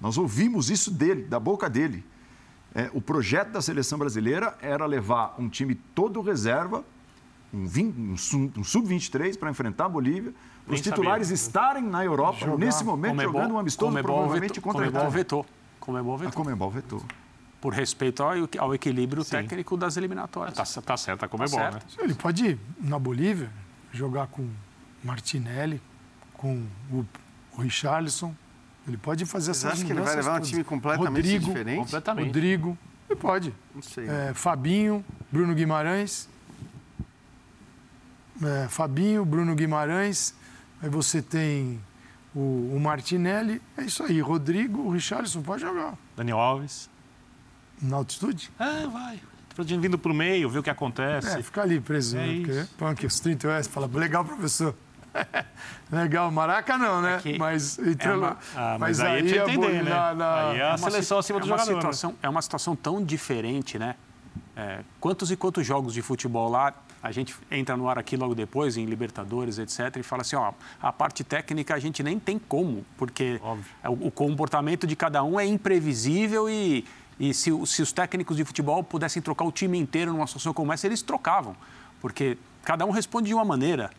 [0.00, 2.04] Nós ouvimos isso dele, da boca dele.
[2.74, 6.84] É, o projeto da seleção brasileira era levar um time todo reserva,
[7.52, 7.64] um,
[8.12, 10.32] um sub- um sub-23 para enfrentar a Bolívia,
[10.66, 11.34] para os titulares sabia.
[11.34, 12.58] estarem na Europa, Jogar.
[12.58, 15.18] nesse momento, Comebol- jogando um amistoso, Comebol provavelmente vetou- contra a Comebol Itália.
[15.18, 15.46] vetou.
[15.88, 16.32] Comebol A vetou.
[16.34, 17.02] Comembol vetou.
[17.62, 20.54] Por respeito ao, ao equilíbrio técnico das eliminatórias.
[20.54, 21.80] Tá, tá certo, a Comebol, Tá né?
[22.00, 23.50] Ele pode ir na Bolívia,
[23.90, 24.46] jogar com
[25.02, 25.80] Martinelli,
[26.34, 26.62] com
[26.92, 27.06] o,
[27.56, 28.34] o Richarlison.
[28.86, 31.78] Ele pode fazer Vocês essas acham que ele vai levar um time completamente Rodrigo, diferente?
[31.78, 32.26] Completamente.
[32.26, 32.78] Rodrigo,
[33.08, 33.54] ele pode.
[33.74, 34.06] Não sei.
[34.06, 36.28] É, Fabinho, Bruno Guimarães.
[38.42, 40.34] É, Fabinho, Bruno Guimarães.
[40.82, 41.80] Aí você tem
[42.38, 43.60] o, o Martinelli.
[43.76, 44.20] É isso aí.
[44.20, 45.94] Rodrigo, o Richarlison pode jogar.
[46.16, 46.88] Daniel Alves.
[47.80, 48.50] Na altitude?
[48.58, 49.20] Ah, vai.
[49.54, 51.38] Fredinho vindo pro meio, ver o que acontece.
[51.38, 52.16] É, fica ali preso.
[52.16, 52.36] É né?
[52.44, 54.74] Porque, punk, os 30 US, fala, legal, professor.
[55.90, 57.20] legal, Maraca não, né?
[57.24, 59.90] É mas entre é uma- Ah, mas, aí, é pra você a entender, né?
[59.90, 61.70] na- na- Aí é a uma seleção acima é do jogador.
[61.72, 61.76] né?
[61.80, 63.94] Situação, É uma situação tão diferente, né?
[64.56, 66.72] É, quantos e quantos jogos de futebol lá,
[67.02, 70.52] a gente entra no ar aqui logo depois, em Libertadores, etc., e fala assim, ó,
[70.80, 73.40] a parte técnica a gente nem tem como, porque
[73.82, 76.84] é, o, o comportamento de cada um é imprevisível e,
[77.18, 80.72] e se, se os técnicos de futebol pudessem trocar o time inteiro numa situação como
[80.72, 81.56] essa, eles trocavam,
[82.00, 83.90] porque cada um responde de uma maneira.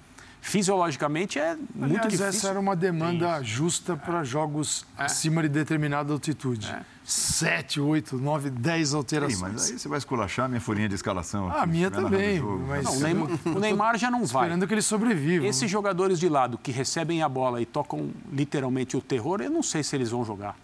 [0.42, 2.26] Fisiologicamente é muito Aliás, difícil.
[2.28, 6.74] essa era uma demanda justa para jogos acima de determinada altitude.
[7.04, 9.42] Sete, oito, nove, dez Sim, alterações.
[9.54, 11.50] mas aí você vai escolachar a minha folhinha de escalação.
[11.52, 12.40] Ah, a minha também.
[12.40, 14.44] Mas Não, o Neymar, o Neymar já não vai.
[14.44, 15.46] Esperando que ele sobreviva.
[15.46, 19.64] Esses jogadores de lado que recebem a bola e tocam literalmente o terror, eu não
[19.64, 20.56] sei se eles vão jogar.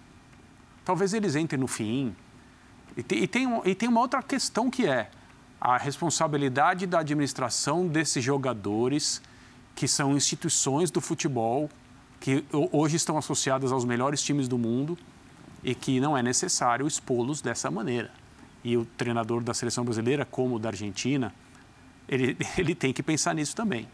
[0.85, 2.15] Talvez eles entrem no fim.
[2.95, 5.09] E tem, e tem, e tem uma outra questão que é
[5.59, 9.21] a responsabilidade da administração desses jogadores,
[9.75, 11.69] que são instituições do futebol,
[12.19, 14.97] que ho- hoje estão associadas aos melhores times do mundo
[15.63, 18.09] e que não é necessário expô-los dessa maneira.
[18.63, 21.33] E o treinador da seleção brasileira, como o da Argentina,
[22.07, 23.87] ele, ele tem que pensar nisso também.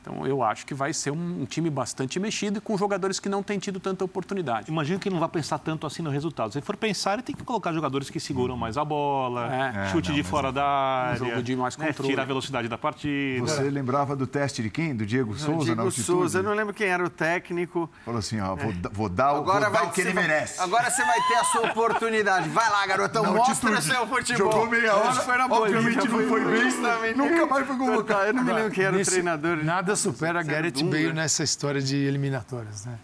[0.00, 3.28] Então, eu acho que vai ser um, um time bastante mexido e com jogadores que
[3.28, 4.70] não têm tido tanta oportunidade.
[4.70, 6.52] Imagino que não vai pensar tanto assim no resultado.
[6.52, 9.88] Se for pensar, ele tem que colocar jogadores que seguram mais a bola, É.
[9.90, 12.08] chute É, de não, fora da área, jogo de mais né, controle.
[12.10, 13.46] tira a velocidade da partida.
[13.46, 14.94] Você lembrava do teste de quem?
[14.94, 16.06] Do Diego Souza na Diego altitude?
[16.06, 17.90] Souza, eu não lembro quem era o técnico.
[18.04, 20.22] Falou assim, ó, vou, vou dar, o- vou Agora dar vai o que ele vai-
[20.26, 20.60] merece.
[20.60, 22.48] Agora você vai ter a sua oportunidade.
[22.48, 23.82] Vai lá, garotão, Na mostra altitude.
[23.82, 24.52] seu futebol.
[24.52, 28.24] Jogou meia hora, foi na obviamente não foi bem, nunca mais foi convocado.
[28.26, 29.64] Eu não me lembro quem era Nesse- o treinador.
[29.64, 30.90] Nada supera Zé Gareth Dunga.
[30.96, 32.86] Bale nessa história de eliminatórias.
[32.86, 32.98] Né?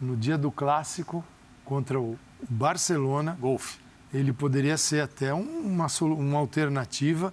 [0.00, 1.24] No dia do clássico
[1.64, 2.18] contra o
[2.48, 3.78] Barcelona, Golfe.
[4.12, 7.32] ele poderia ser até um- uma, uma alternativa.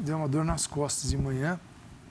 [0.00, 1.60] Deu uma dor nas costas de manhã,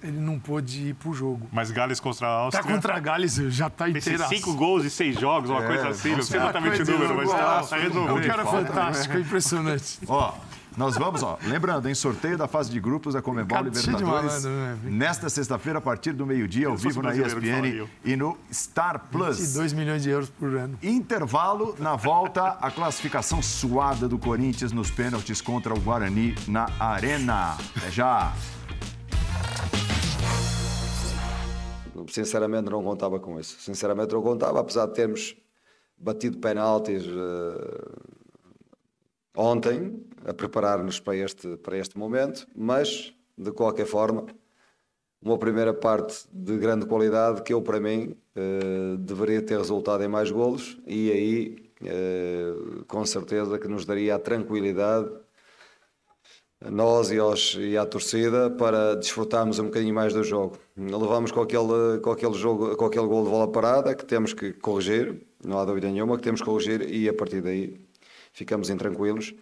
[0.04, 1.48] ele não pôde ir para o jogo.
[1.52, 2.64] Mas Gales contra a Tá Áustria.
[2.76, 4.28] contra a Gales, já tá Esses inteira.
[4.28, 7.30] cinco gols e seis jogos, uma É, coisa assim, não sei exatamente o número, mas
[7.30, 7.68] tá, igual.
[7.68, 8.28] tá É um resolvido.
[8.28, 10.00] cara fantástico, é impressionante.
[10.08, 10.34] Ó,
[10.78, 14.80] nós vamos, ó, lembrando, em sorteio da fase de grupos da de Libertadores, malandro, né?
[14.86, 19.38] nesta sexta-feira, a partir do meio-dia, ao vivo na ESPN e no Star Plus.
[19.38, 20.78] 22 milhões de euros por ano.
[20.82, 27.58] Intervalo, na volta, a classificação suada do Corinthians nos pênaltis contra o Guarani na Arena.
[27.86, 28.34] É já.
[32.08, 33.60] Sinceramente não contava com isso.
[33.60, 35.36] Sinceramente não contava, apesar de termos
[35.98, 38.21] batido penaltis eh,
[39.36, 44.26] ontem, a preparar-nos para este, para este momento, mas, de qualquer forma,
[45.22, 50.08] uma primeira parte de grande qualidade que eu, para mim, eh, deveria ter resultado em
[50.08, 52.54] mais golos e aí, eh,
[52.88, 55.10] com certeza, que nos daria a tranquilidade
[56.70, 60.58] nós e, aos, e à torcida para desfrutarmos um bocadinho mais do jogo.
[60.78, 64.54] Levamos com aquele, com aquele, jogo, com aquele gol de bola parada que temos que
[64.54, 67.81] corrigir, não há dúvida nenhuma que temos que corrigir e a partir daí
[68.32, 69.34] ficamos intranquilos.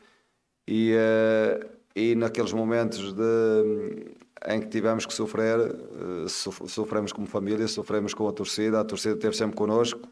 [0.67, 4.15] E, uh, e naqueles momentos de,
[4.47, 9.15] em que tivemos que sofrer, uh, sofremos como família, sofremos com a torcida, a torcida
[9.15, 10.07] esteve sempre connosco.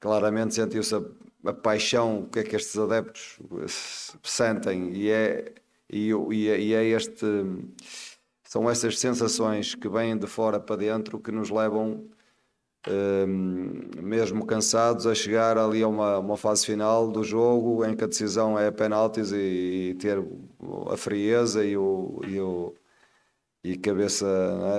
[0.00, 1.02] Claramente sentiu-se a,
[1.46, 3.38] a paixão que é que estes adeptos
[4.22, 5.52] sentem e é
[5.92, 7.26] e, e, e é este
[8.44, 12.08] são essas sensações que vêm de fora para dentro que nos levam
[14.02, 18.06] mesmo cansados a chegar ali a uma, uma, fase final do jogo em que a
[18.06, 20.18] decisão é penaltis e, e ter
[20.90, 22.74] a frieza e o, e o
[23.62, 24.26] e cabeça,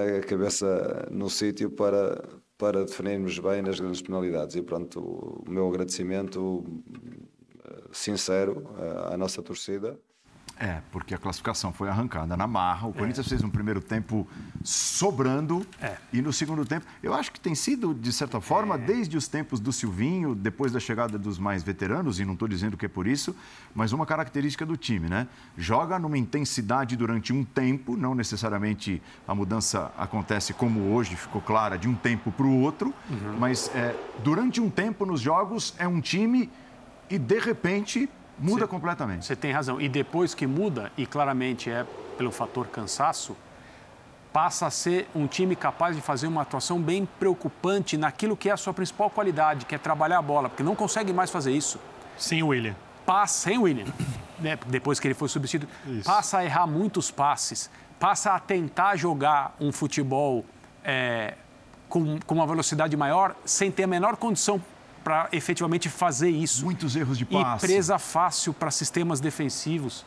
[0.08, 0.22] é?
[0.22, 2.28] cabeça no sítio para,
[2.58, 4.56] para definirmos bem nas grandes penalidades.
[4.56, 6.64] E pronto, o meu agradecimento
[7.92, 8.64] sincero
[9.12, 10.00] à nossa torcida.
[10.62, 12.88] É, porque a classificação foi arrancada na marra.
[12.88, 13.30] O Corinthians é.
[13.30, 14.28] fez um primeiro tempo
[14.64, 15.98] sobrando é.
[16.14, 16.86] e no segundo tempo.
[17.02, 18.78] Eu acho que tem sido, de certa forma, é.
[18.78, 22.78] desde os tempos do Silvinho, depois da chegada dos mais veteranos, e não estou dizendo
[22.78, 23.36] que é por isso,
[23.74, 25.28] mas uma característica do time, né?
[25.58, 31.76] Joga numa intensidade durante um tempo, não necessariamente a mudança acontece como hoje, ficou clara,
[31.76, 33.38] de um tempo para o outro, uhum.
[33.40, 36.52] mas é, durante um tempo nos jogos é um time
[37.10, 38.08] e de repente
[38.42, 39.26] Muda cê, completamente.
[39.26, 39.80] Você tem razão.
[39.80, 41.86] E depois que muda, e claramente é
[42.18, 43.38] pelo fator cansaço,
[44.34, 48.52] passa a ser um time capaz de fazer uma atuação bem preocupante naquilo que é
[48.52, 51.80] a sua principal qualidade, que é trabalhar a bola, porque não consegue mais fazer isso.
[52.18, 52.76] Sem o William.
[53.06, 53.86] Passa, sem o William,
[54.40, 54.58] né?
[54.68, 56.06] depois que ele foi substituído, isso.
[56.06, 57.70] passa a errar muitos passes,
[58.00, 60.46] passa a tentar jogar um futebol
[60.84, 61.36] é,
[61.90, 64.62] com, com uma velocidade maior, sem ter a menor condição
[65.04, 66.64] para efetivamente fazer isso.
[66.66, 67.66] Muitos erros de passe.
[67.66, 70.06] E presa fácil para sistemas defensivos.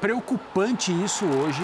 [0.00, 1.62] Preocupante isso hoje.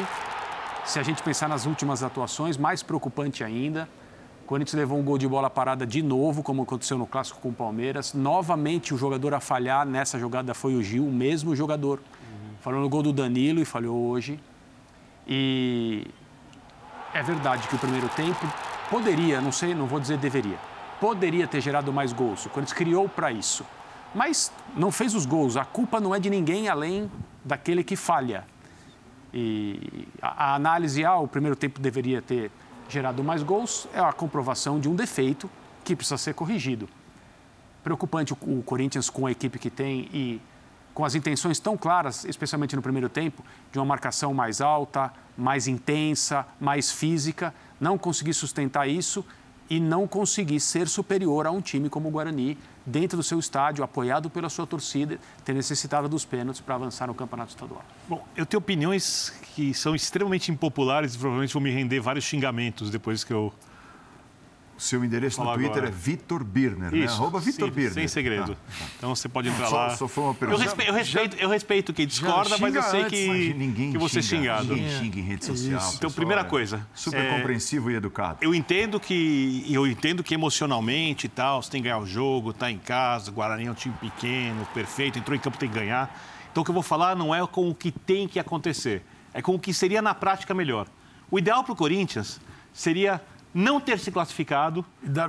[0.85, 3.89] Se a gente pensar nas últimas atuações, mais preocupante ainda.
[4.45, 7.49] O Corinthians levou um gol de bola parada de novo, como aconteceu no clássico com
[7.49, 8.15] o Palmeiras.
[8.15, 11.99] Novamente o jogador a falhar nessa jogada foi o Gil, o mesmo jogador.
[11.99, 12.55] Uhum.
[12.61, 14.39] Falou no gol do Danilo e falhou hoje.
[15.27, 16.07] E
[17.13, 18.47] é verdade que o primeiro tempo
[18.89, 20.59] poderia, não sei, não vou dizer deveria,
[21.01, 22.47] poderia ter gerado mais gols.
[22.47, 23.65] O Corinthians criou para isso.
[24.15, 25.57] Mas não fez os gols.
[25.57, 27.11] A culpa não é de ninguém além
[27.45, 28.45] daquele que falha.
[29.33, 32.51] E a, análise, ah, o primeiro tempo deveria ter
[32.89, 35.51] gerado mais gols, é a comprovação de um defeito
[35.85, 36.89] que precisa ser corrigido.
[37.83, 40.41] Preocupante o Corinthians com a equipe que tem e
[40.95, 45.69] com as intenções tão claras, especialmente no primeiro tempo, de uma marcação mais alta, mais
[45.69, 49.25] intensa, mais física, não conseguir sustentar isso
[49.69, 53.83] e não conseguir ser superior a um time como o Guarani, dentro do seu estádio,
[53.83, 57.85] apoiado pela sua torcida, ter necessitado dos pênaltis para avançar no campeonato estadual.
[58.09, 62.91] Bom, eu tenho opiniões que são extremamente impopulares e provavelmente vão me render vários xingamentos
[62.91, 63.53] depois que eu
[64.79, 65.89] seu endereço no Twitter agora.
[65.89, 66.99] é Vitor Birner, né?
[66.99, 67.13] Isso, né?
[67.13, 67.95] Arroba Vitor Birner.
[67.95, 68.53] Sem segredo.
[68.53, 68.85] Ah, tá.
[68.99, 69.91] Então você pode entrar lá.
[69.91, 70.61] Só, só foi uma pergunta.
[70.61, 74.19] Eu respeito, eu respeito, eu respeito quem discorda, mas eu sei que, ninguém que você
[74.19, 74.75] é xingado.
[74.75, 75.81] Ninguém xinga em rede social.
[75.81, 75.97] Isso.
[75.97, 76.87] Então, primeira coisa.
[76.95, 78.39] Super é, compreensivo e educado.
[78.41, 82.53] Eu entendo que eu entendo que emocionalmente e tal, você tem que ganhar o jogo,
[82.53, 86.19] tá em casa, Guarani é um time pequeno, perfeito, entrou em campo tem que ganhar.
[86.51, 89.03] Então o que eu vou falar não é com o que tem que acontecer,
[89.35, 90.87] é com o que seria na prática melhor.
[91.31, 92.41] O ideal para o Corinthians
[92.73, 93.21] seria
[93.57, 94.85] não ter se classificado,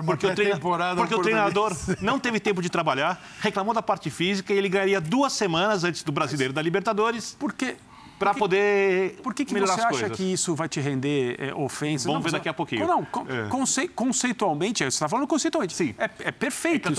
[0.06, 0.60] porque, o, treina...
[0.98, 5.00] porque o treinador não teve tempo de trabalhar, reclamou da parte física e ele ganharia
[5.00, 7.38] duas semanas antes do Brasileiro da Libertadores.
[7.40, 7.78] Porque
[8.18, 12.06] para poder Por que, que você acha que isso vai te render é, ofensas?
[12.06, 12.88] Vamos não, ver daqui a pouquinho.
[12.88, 13.48] Não, é.
[13.50, 15.76] conce, conceitualmente, você está falando conceitualmente.
[15.76, 15.94] Sim.
[15.98, 16.88] É, é perfeito.
[16.88, 16.94] É eu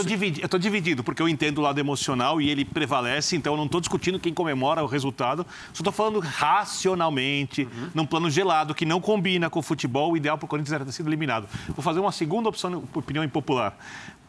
[0.45, 3.81] estou dividido, porque eu entendo o lado emocional e ele prevalece, então eu não estou
[3.81, 7.91] discutindo quem comemora o resultado, só estou falando racionalmente, uhum.
[7.95, 10.85] num plano gelado, que não combina com o futebol, o ideal para o Corinthians era
[10.85, 11.49] ter sido eliminado.
[11.69, 13.77] Vou fazer uma segunda opção, opinião impopular.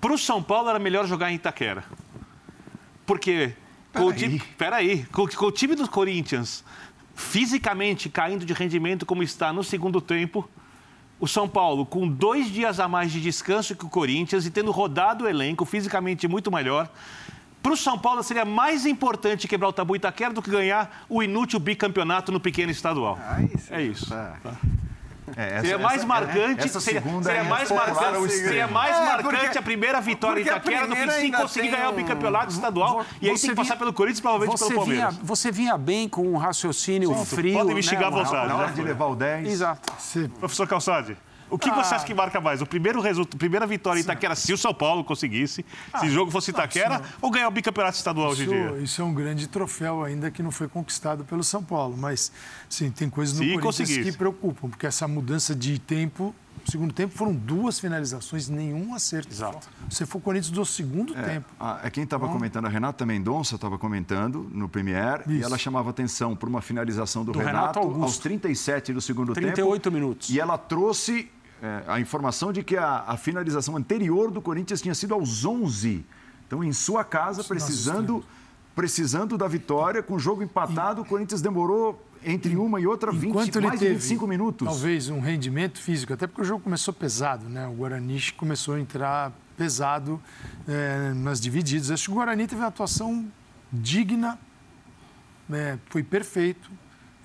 [0.01, 1.83] Para o São Paulo era melhor jogar em Itaquera.
[3.05, 3.53] Porque...
[3.93, 6.63] Com o, time, peraí, com, com o time do Corinthians
[7.19, 10.49] fisicamente caindo de rendimento como está no segundo tempo.
[11.19, 14.71] O São Paulo, com dois dias a mais de descanso que o Corinthians e tendo
[14.71, 16.89] rodado o elenco fisicamente muito melhor.
[17.61, 21.21] Para o São Paulo seria mais importante quebrar o tabu Itaquera do que ganhar o
[21.21, 23.19] inútil bicampeonato no pequeno estadual.
[23.21, 23.73] Ah, isso.
[23.73, 24.09] É isso.
[24.09, 24.37] Tá.
[25.35, 29.39] É, essa, seria mais essa, marcante, essa seria, seria mais marcante, seria mais é, marcante
[29.39, 33.05] porque, a primeira vitória de Itaquera do que se conseguir ganhar o bicampeonato estadual.
[33.21, 35.13] e aí tem que passar pelo Corinthians, provavelmente pelo Palmeiras.
[35.15, 37.53] Vinha, você vinha bem com um raciocínio Sim, frio.
[37.57, 38.47] Podem me xingar né, à vontade.
[38.47, 39.47] Na hora de levar o 10.
[39.47, 39.93] Exato.
[39.97, 40.27] Sim.
[40.27, 41.17] Professor Calçade.
[41.49, 42.61] O que você acha que marca mais?
[42.61, 45.65] O primeiro resultado, a primeira vitória em Itaquera, se o São Paulo conseguisse,
[45.99, 48.65] se o jogo fosse Itaquera, ou ganhar o bicampeonato estadual hoje em dia?
[48.71, 51.95] Isso, isso é um grande troféu ainda que não foi conquistado pelo São Paulo.
[51.97, 52.31] Mas,
[52.69, 54.11] sim, tem coisas no Se Corinthians conseguisse.
[54.11, 56.33] que preocupam, porque essa mudança de tempo.
[56.65, 59.31] No segundo tempo foram duas finalizações, nenhum acerto.
[59.31, 59.67] Exato.
[59.89, 61.47] Você foi o Corinthians do segundo É, tempo.
[61.57, 65.45] a- é quem estava comentando, a Renata Mendonça estava comentando no Premier e Isso.
[65.45, 69.83] ela chamava atenção para uma finalização do, Do Renato, Renato aos 37 do segundo 38
[69.83, 69.93] tempo.
[69.93, 70.29] minutos.
[70.29, 71.31] E ela trouxe
[71.61, 76.05] é, a informação de que a, a finalização anterior do Corinthians tinha sido aos 11.
[76.47, 78.23] Então, em sua casa, precisando,
[78.75, 83.29] precisando da vitória, com o jogo empatado, o Corinthians demorou entre uma e outra 20,
[83.29, 84.67] Enquanto ele mais teve, de 25 minutos.
[84.67, 87.67] talvez, um rendimento físico, até porque o jogo começou pesado, né?
[87.67, 90.21] O Guarani começou a entrar pesado
[90.67, 91.91] eh, nas divididas.
[91.91, 93.27] Acho que o Guarani teve uma atuação
[93.71, 94.39] digna,
[95.47, 95.79] né?
[95.89, 96.69] foi perfeito,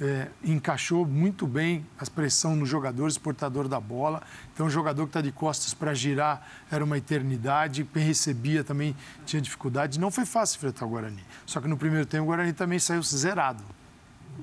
[0.05, 4.23] eh, encaixou muito bem a pressão nos jogadores, portador da bola.
[4.53, 8.95] Então, o jogador que está de costas para girar era uma eternidade, quem recebia também
[9.25, 9.99] tinha dificuldade.
[9.99, 11.25] Não foi fácil enfrentar o Guarani.
[11.47, 13.65] Só que no primeiro tempo o Guarani também saiu zerado.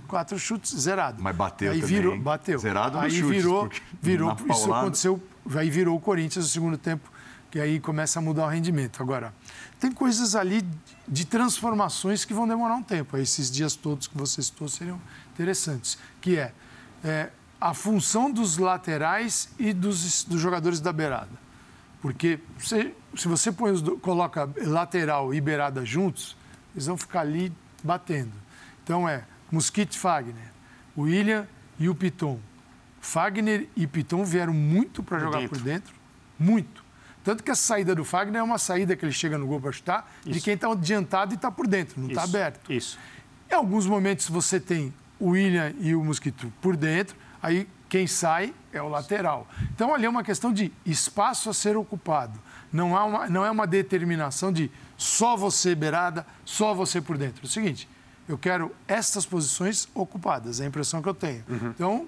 [0.07, 1.21] Quatro chutes, zerado.
[1.21, 2.57] Mas bateu Aí também, virou, bateu.
[2.59, 3.69] Zerado aí chutes, virou,
[4.01, 5.21] virou, isso paulada- aconteceu,
[5.55, 7.11] aí virou o Corinthians no segundo tempo,
[7.49, 9.03] que aí começa a mudar o rendimento.
[9.03, 9.33] Agora,
[9.81, 10.65] tem coisas ali
[11.05, 13.17] de transformações que vão demorar um tempo.
[13.17, 14.97] Aí Esses dias todos que você citou seriam
[15.33, 16.53] interessantes, que é,
[17.03, 17.29] é,
[17.59, 21.29] a função dos laterais e dos, dos jogadores da beirada.
[22.01, 26.35] Porque você- se você põe os coloca lateral e beirada juntos,
[26.73, 27.51] eles vão ficar ali
[27.83, 28.31] batendo.
[28.83, 30.51] Então é Mosquito Fagner,
[30.95, 31.45] o William
[31.79, 32.39] e o Piton.
[32.99, 35.49] Fagner e Piton vieram muito para jogar dentro.
[35.57, 35.93] por dentro,
[36.39, 36.83] muito.
[37.23, 39.71] Tanto que a saída do Fagner é uma saída que ele chega no gol para
[39.71, 40.41] chutar de Isso.
[40.45, 42.71] quem está adiantado e está por dentro, não está aberto.
[42.71, 42.97] Isso.
[43.49, 44.91] Em alguns momentos você tem
[45.21, 49.47] o William e o Mosquito por dentro, aí quem sai é o lateral.
[49.73, 52.37] Então ali é uma questão de espaço a ser ocupado.
[52.73, 57.41] Não, há uma, não é uma determinação de só você beirada, só você por dentro.
[57.43, 57.87] É o seguinte,
[58.27, 61.43] eu quero estas posições ocupadas, é a impressão que eu tenho.
[61.75, 62.07] Então,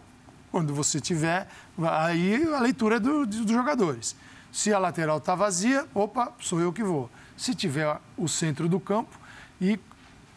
[0.52, 1.48] quando você tiver,
[1.82, 4.16] aí a leitura é do- dos jogadores.
[4.52, 7.10] Se a lateral está vazia, opa, sou eu que vou.
[7.36, 9.18] Se tiver o centro do campo
[9.60, 9.80] e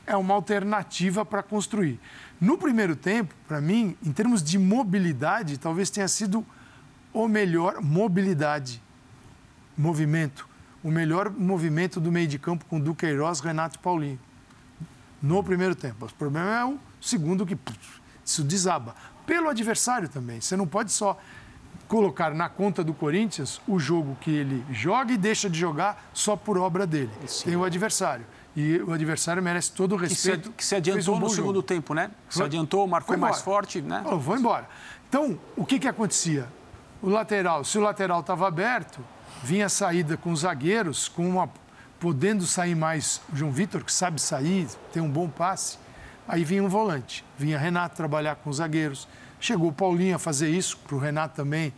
[0.06, 2.00] é uma alternativa para construir.
[2.40, 6.44] No primeiro tempo, para mim, em termos de mobilidade, talvez tenha sido
[7.12, 8.82] o melhor mobilidade,
[9.76, 10.46] movimento,
[10.84, 14.20] o melhor movimento do meio de campo com Duqueiroz, Renato e Paulinho.
[15.22, 16.04] No primeiro tempo.
[16.04, 18.94] O problema é o segundo que puf, isso desaba.
[19.26, 20.40] Pelo adversário também.
[20.40, 21.18] Você não pode só
[21.88, 26.36] colocar na conta do Corinthians o jogo que ele joga e deixa de jogar só
[26.36, 27.10] por obra dele.
[27.44, 28.26] Tem o adversário.
[28.56, 30.50] E o adversário merece todo o respeito.
[30.52, 31.34] que se um adiantou bom no jogo.
[31.34, 32.10] segundo tempo, né?
[32.30, 34.02] Se adiantou, marcou mais forte, né?
[34.06, 34.66] Oh, vou embora.
[35.06, 36.48] Então, o que, que acontecia?
[37.02, 38.98] O lateral, se o lateral estava aberto,
[39.42, 41.50] vinha a saída com os zagueiros, com uma,
[42.00, 45.78] podendo sair mais o João Vitor, que sabe sair, tem um bom passe.
[46.26, 49.06] Aí vinha um volante, vinha Renato trabalhar com os zagueiros.
[49.38, 51.74] Chegou o Paulinho a fazer isso, para o Renato também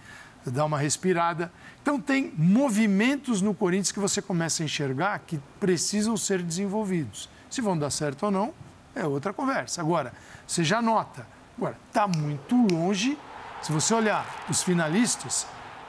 [0.46, 1.52] dar uma respirada.
[1.88, 7.30] Então, tem movimentos no Corinthians que você começa a enxergar que precisam ser desenvolvidos.
[7.48, 8.52] Se vão dar certo ou não,
[8.94, 9.80] é outra conversa.
[9.80, 10.12] Agora,
[10.46, 11.26] você já nota,
[11.56, 13.16] agora, está muito longe.
[13.62, 15.46] Se você olhar os finalistas,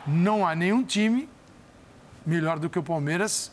[0.07, 1.27] não há nenhum time
[2.25, 3.51] melhor do que o Palmeiras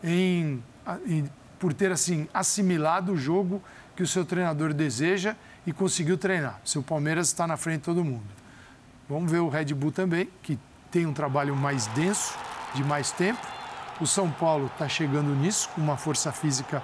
[0.00, 0.62] em,
[1.04, 1.28] em-
[1.58, 3.60] por ter assim assimilado o jogo
[3.96, 5.34] que o seu treinador deseja
[5.66, 6.60] e conseguiu treinar.
[6.64, 8.28] Se o Palmeiras está na frente de todo mundo.
[9.08, 10.56] Vamos ver o Red Bull também, que
[10.90, 12.34] tem um trabalho mais denso,
[12.74, 13.40] de mais tempo.
[14.00, 16.82] O São Paulo está chegando nisso, com uma força física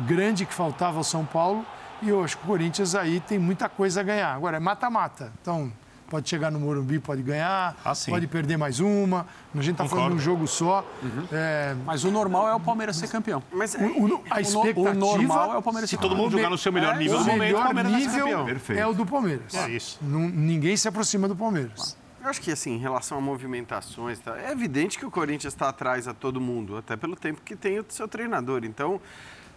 [0.00, 1.64] grande que faltava ao São Paulo.
[2.02, 4.34] E eu acho que o Corinthians aí tem muita coisa a ganhar.
[4.34, 5.32] Agora, é mata-mata.
[5.40, 5.72] Então,
[6.10, 9.26] pode chegar no Morumbi, pode ganhar, Ah, pode perder mais uma.
[9.54, 10.84] A gente está falando de um jogo só.
[11.32, 13.42] É, Mas o normal é o Palmeiras ser campeão.
[13.52, 14.80] Mas o- o- a O, no- expectativa...
[14.90, 16.24] o normal é o Palmeiras ser Se todo campeão.
[16.24, 18.76] mundo jogar no seu melhor É, nível momento, o melhor Palmeiras nível campeão.
[18.76, 19.54] É o do Palmeiras.
[19.54, 19.98] É isso.
[20.02, 21.96] Não- ninguém se aproxima do Palmeiras.
[22.24, 25.68] Eu acho que, assim, em relação a movimentações, tá, é evidente que o Corinthians está
[25.68, 28.64] atrás a todo mundo, até pelo tempo que tem o seu treinador.
[28.64, 28.98] Então,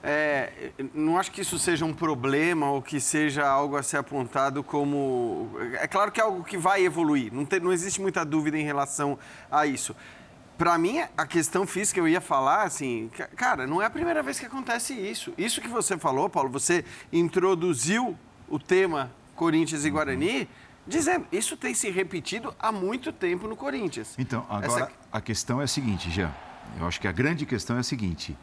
[0.04, 4.62] é, não acho que isso seja um problema ou que seja algo a ser apontado
[4.66, 5.50] como.
[5.80, 8.64] É claro que é algo que vai evoluir, não, tem- não existe muita dúvida em
[8.66, 9.18] relação
[9.50, 9.96] a isso.
[10.58, 14.22] Para mim, a questão física, eu ia falar assim, ca- cara, não é a primeira
[14.22, 15.34] vez que acontece isso.
[15.38, 18.18] Isso que você falou, Paulo, você introduziu
[18.50, 20.50] o tema Corinthians e Guarani,
[20.88, 24.16] dizendo, isso tem se repetido há muito tempo no Corinthians.
[24.18, 26.32] Então, agora Essa- a questão é a seguinte, Jean.
[26.80, 28.38] Eu acho que a grande questão é a seguinte.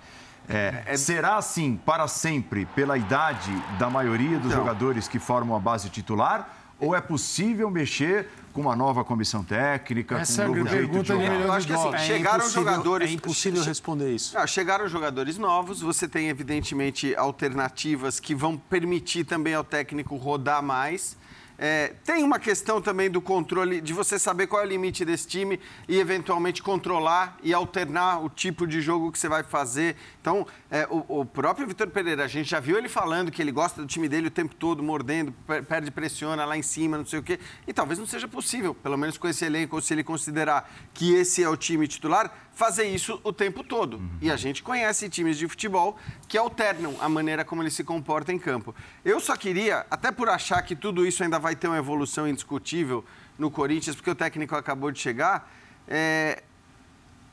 [0.49, 4.59] É, Será assim para sempre pela idade da maioria dos Então.
[4.59, 6.51] jogadores que formam a base titular?
[6.79, 10.99] Ou é possível mexer com uma nova comissão técnica, Essa com um é novo jeito
[11.03, 11.23] de jogar?
[11.23, 12.07] milhão Eu acho que assim, dólares.
[12.07, 13.09] chegaram impossível- jogadores.
[13.09, 14.37] É impossível responder isso.
[14.37, 20.63] Ah, chegaram jogadores novos, você tem, evidentemente, alternativas que vão permitir também ao técnico rodar
[20.63, 21.17] mais.
[21.57, 25.27] É, tem uma questão também do controle, de você saber qual é o limite desse
[25.29, 29.97] time e, eventualmente, controlar e alternar o tipo de jogo que você vai fazer.
[30.21, 33.53] Então, é, o, o próprio Vitor Pereira, a gente já viu ele falando que ele
[33.53, 37.07] gosta do time dele o tempo todo, mordendo, per- perde, pressiona lá em cima, não
[37.07, 37.39] sei o quê.
[37.67, 41.43] E talvez não seja possível, pelo menos com esse elenco, se ele considerar que esse
[41.43, 44.01] é o time titular, fazer isso o tempo todo.
[44.21, 45.97] E a gente conhece times de futebol
[46.29, 48.75] que alternam a maneira como ele se comporta em campo.
[49.05, 53.05] Eu só queria, até por achar que tudo isso ainda vai ter uma evolução indiscutível
[53.39, 55.53] no Corinthians, porque o técnico acabou de chegar,
[55.87, 56.43] é,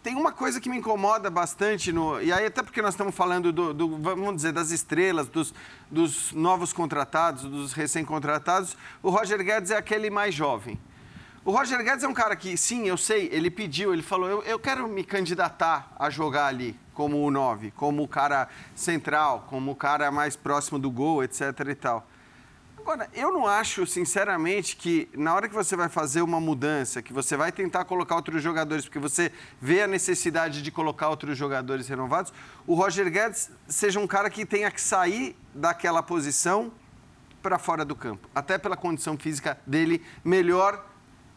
[0.03, 3.53] tem uma coisa que me incomoda bastante, no, e aí até porque nós estamos falando,
[3.53, 5.53] do, do- vamos dizer, das estrelas, dos,
[5.89, 10.77] dos novos contratados, dos recém-contratados, o Roger Guedes é aquele mais jovem.
[11.45, 14.43] O Roger Guedes é um cara que, sim, eu sei, ele pediu, ele falou, eu,
[14.43, 19.71] eu quero me candidatar a jogar ali como o 9, como o cara central, como
[19.71, 22.05] o cara mais próximo do gol, etc e tal.
[22.81, 27.13] Agora, eu não acho, sinceramente, que na hora que você vai fazer uma mudança, que
[27.13, 31.87] você vai tentar colocar outros jogadores, porque você vê a necessidade de colocar outros jogadores
[31.87, 32.33] renovados,
[32.65, 36.71] o Roger Guedes seja um cara que tenha que sair daquela posição
[37.39, 38.27] para fora do campo.
[38.33, 40.83] Até pela condição física dele melhor,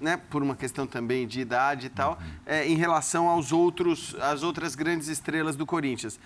[0.01, 4.42] né, por uma questão também de idade e tal, é, em relação aos outros, às
[4.42, 6.18] outras grandes estrelas do Corinthians.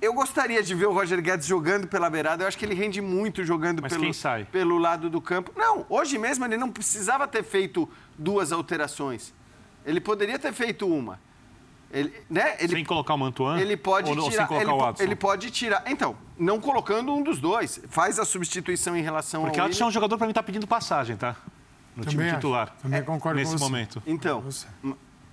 [0.00, 2.44] Eu gostaria de ver o Roger Guedes jogando pela beirada.
[2.44, 4.44] Eu acho que ele rende muito jogando Mas pelo, quem sai?
[4.44, 5.52] pelo lado do campo.
[5.56, 7.88] Não, hoje mesmo ele não precisava ter feito
[8.18, 9.32] duas alterações.
[9.84, 11.18] Ele poderia ter feito uma.
[11.90, 12.56] Ele, né?
[12.58, 13.58] ele, Sem colocar o Mantuan?
[13.60, 14.30] ele pode ou, tirar.
[14.30, 15.02] sem colocar ele, o Watson?
[15.02, 15.84] ele pode tirar.
[15.86, 17.80] Então, não colocando um dos dois.
[17.88, 19.66] Faz a substituição em relação Porque ao.
[19.66, 21.36] o Watson é um jogador para mim tá pedindo passagem, tá?
[21.94, 22.36] No time Também acho.
[22.36, 22.76] titular.
[22.82, 23.64] Também concordo Nesse com você.
[23.64, 24.02] momento.
[24.06, 24.66] Então, Você.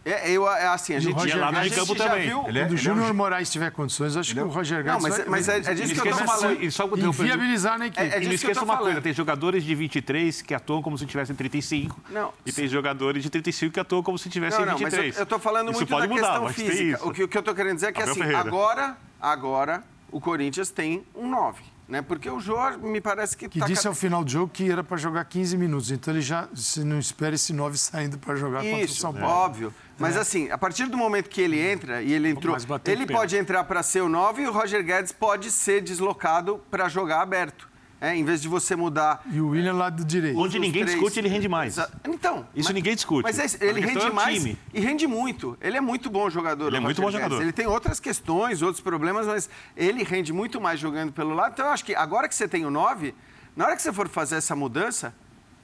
[0.06, 1.40] É, eu, é assim, a gente, Roger
[1.76, 2.28] campo também.
[2.28, 2.44] viu.
[2.48, 4.84] Ele é- Quando o é um Júnior jo- Moraes tiver condições, acho que o Roger
[4.84, 6.62] Não, Guedes mas, vai mas é, é disso que eu esqueça- falando.
[6.64, 8.02] e só- eu- inviabilizar na equipe.
[8.04, 8.84] É- é E não esqueça uma falando.
[8.86, 12.00] coisa, tem jogadores de 23 que atuam como se tivessem 35.
[12.10, 12.34] Não.
[12.46, 15.16] E tem jogadores de 35 que atuam como se tivessem Não, não, mas 23.
[15.16, 16.98] eu, eu tô falando isso muito pode da mudar, questão mas tem física.
[16.98, 17.08] isso.
[17.08, 18.40] O que, o que eu tô querendo dizer é que Abel assim, Ferreira.
[18.40, 22.02] agora, agora o Corinthians tem um 9, né?
[22.02, 24.70] Porque o Jorge me parece que, Que tá disse ca- ao final do jogo que
[24.72, 25.92] era para jogar 15 minutos.
[25.92, 29.14] Então ele já se não espera esse 9 saindo para jogar contra o Isso, São
[29.14, 29.28] Paulo.
[29.28, 29.74] óbvio.
[30.00, 33.64] Mas assim, a partir do momento que ele entra e ele entrou, ele pode entrar
[33.64, 37.70] para ser o 9 e o Roger Guedes pode ser deslocado para jogar aberto.
[38.04, 40.38] É, em vez de você mudar E o William lado direito.
[40.38, 41.00] Onde ninguém três.
[41.00, 41.78] discute, ele rende mais.
[42.04, 42.46] Então.
[42.54, 43.24] Isso ninguém discute.
[43.24, 44.58] Mas é- ele rende é mais time.
[44.74, 45.58] e rende muito.
[45.62, 46.68] Ele é muito bom jogador.
[46.68, 47.22] Ele é muito bom Guedes.
[47.24, 47.42] jogador.
[47.42, 51.54] Ele tem outras questões, outros problemas, mas ele rende muito mais jogando pelo lado.
[51.54, 53.16] Então eu acho que agora que você tem o 9,
[53.56, 55.16] na hora que você for fazer essa mudança,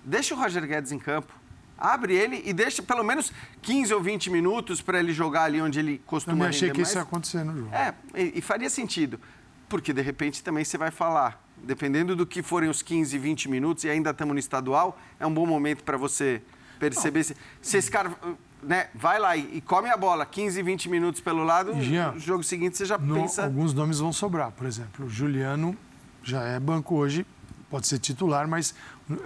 [0.05, 1.33] deixa o Roger Guedes em campo.
[1.77, 5.77] Abre ele e deixa pelo menos 15 ou 20 minutos para ele jogar ali onde
[5.79, 7.07] ele costuma Também achei render que isso ia mais.
[7.07, 7.73] acontecer no jogo.
[7.75, 9.19] É, e, e faria sentido.
[9.67, 13.83] Porque, de repente, também você vai falar, dependendo do que forem os 15, 20 minutos,
[13.83, 16.41] e ainda estamos no estadual, é um bom momento para você
[16.79, 18.11] perceber se, se esse cara
[18.63, 22.19] né, vai lá e, e come a bola 15, 20 minutos pelo lado, Jean, no
[22.19, 23.43] jogo seguinte você já No- pensa...
[23.45, 24.51] Alguns nomes vão sobrar.
[24.51, 25.75] Por exemplo, o Juliano
[26.23, 27.25] já é banco hoje,
[27.69, 28.73] pode ser titular, mas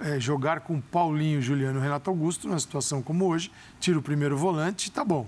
[0.02, 4.36] é, jogar com Paulinho, Juliano e Renato Augusto, numa situação como hoje, tira o primeiro
[4.36, 5.26] volante, tá bom.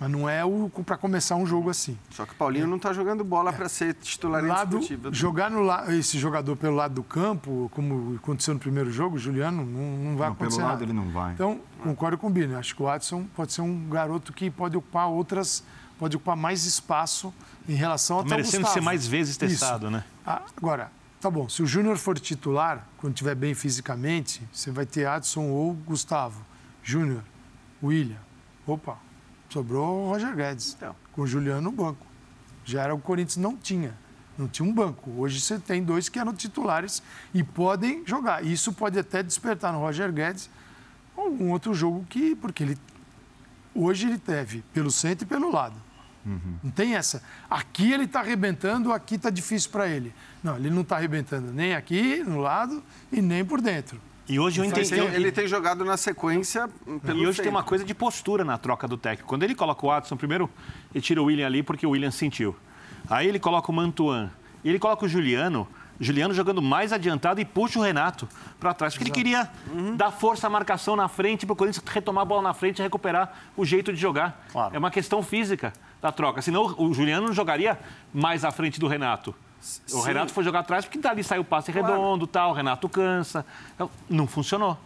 [0.00, 0.42] Mas não é
[0.86, 1.98] para começar um jogo assim.
[2.10, 5.12] Só que o Paulinho não está jogando bola para ser titular Lado, indiscutível.
[5.12, 9.64] jogar no la- esse jogador pelo lado do campo, como aconteceu no primeiro jogo, Juliano,
[9.66, 10.84] não, não vai Não, pelo acontecer lado nada.
[10.84, 11.32] ele não vai.
[11.34, 12.54] Então, concordo com o Bini.
[12.54, 15.64] Acho que o Watson pode ser um garoto que pode ocupar outras,
[15.98, 17.34] pode ocupar mais espaço
[17.68, 18.74] em relação ao Tá merecendo Gustavo.
[18.74, 19.90] ser mais vezes testado, Isso.
[19.96, 20.04] né?
[20.24, 24.86] Ah, Agora, tá bom, se o Júnior for titular, quando estiver bem fisicamente, você vai
[24.86, 26.40] ter Adson ou Gustavo.
[26.84, 27.22] Júnior,
[27.82, 28.16] William.
[28.64, 28.96] Opa,
[29.48, 30.74] sobrou o Roger Guedes.
[30.76, 30.94] Então.
[31.12, 32.06] Com o Juliano no banco.
[32.64, 33.94] Já era o Corinthians não tinha.
[34.36, 35.10] Não tinha um banco.
[35.16, 37.02] Hoje você tem dois que eram titulares
[37.34, 38.44] e podem jogar.
[38.44, 40.48] Isso pode até despertar no Roger Guedes
[41.16, 42.36] um outro jogo que.
[42.36, 42.78] Porque ele.
[43.74, 45.74] Hoje ele teve pelo centro e pelo lado.
[46.62, 47.22] Não tem essa.
[47.48, 50.12] Aqui ele está arrebentando, aqui está difícil para ele.
[50.42, 54.00] Não, ele não está arrebentando nem aqui, no lado, e nem por dentro.
[54.28, 54.90] E hoje eu entendi.
[54.90, 56.68] tem- ele tem jogado na sequência
[57.04, 59.28] pelo E hoje tem uma coisa de postura na troca do técnico.
[59.28, 60.50] Quando ele coloca o Watson, primeiro
[60.94, 62.54] ele tira o William ali porque o William sentiu.
[63.08, 64.30] Aí ele coloca o Mantuan.
[64.62, 65.66] E ele coloca o Juliano.
[66.00, 68.28] Juliano jogando mais adiantado e puxa o Renato
[68.60, 68.94] para trás.
[68.94, 69.50] Porque ele queria
[69.96, 72.82] dar força à marcação na frente para o Corinthians retomar a bola na frente e
[72.82, 74.46] recuperar o jeito de jogar.
[74.52, 74.76] Claro.
[74.76, 76.40] É uma questão física da troca.
[76.42, 77.78] Senão o Juliano não jogaria
[78.14, 79.34] mais à frente do Renato.
[79.60, 80.02] O Sim.
[80.04, 83.44] Renato foi jogar atrás porque dali saiu o passe redondo, tal, o Renato cansa.
[83.74, 84.78] Então, não funcionou.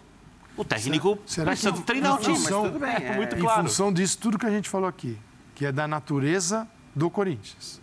[0.56, 2.36] O técnico Será precisa que- treinar o em time.
[2.36, 3.16] função- tudo bem, é.
[3.16, 3.62] muito Em claro.
[3.62, 5.18] função disso, tudo que a gente falou aqui,
[5.54, 7.80] que é da natureza do Corinthians,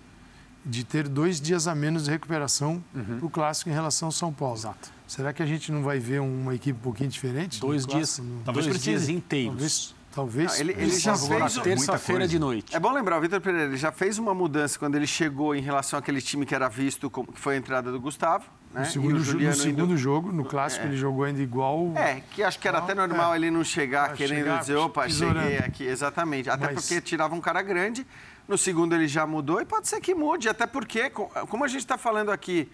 [0.65, 2.83] de ter dois dias a menos de recuperação
[3.17, 4.55] para o clássico em relação ao São Paulo.
[4.55, 4.91] Exato.
[5.07, 7.59] Será que a gente não vai ver uma equipe um pouquinho diferente?
[7.59, 9.51] Dois dias, No- Talvez dois dias inteiros.
[9.53, 9.95] Talvez.
[10.20, 12.76] Talvez Não, ele- ele já fez terça-feira de noite.
[12.76, 15.61] É bom lembrar, o Vitor Pereira ele já fez uma mudança quando ele chegou em
[15.61, 18.45] relação àquele time que era visto como que foi a entrada do Gustavo.
[18.74, 18.82] Né?
[18.82, 21.91] No E segundo, no indo- segundo jogo, no clássico, ele jogou ainda igual.
[21.95, 23.38] É, que acho que era até normal é.
[23.38, 25.41] ele não chegar Ah, querendo chegar dizer, opa, tesourando.
[25.41, 25.84] cheguei aqui.
[25.86, 26.49] Exatamente.
[26.49, 28.05] Até Mas- porque tirava um cara grande.
[28.47, 30.49] No segundo ele já mudou e pode ser que mude.
[30.49, 32.70] Até porque, co- como a gente está falando aqui,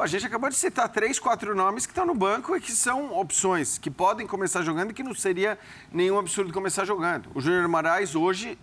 [0.00, 3.12] a gente acabou de citar três, quatro nomes que estão no banco e que são
[3.18, 5.58] opções, que podem começar jogando e que não seria
[5.92, 7.28] nenhum absurdo começar jogando.
[7.34, 8.58] O Júnior Moraes hoje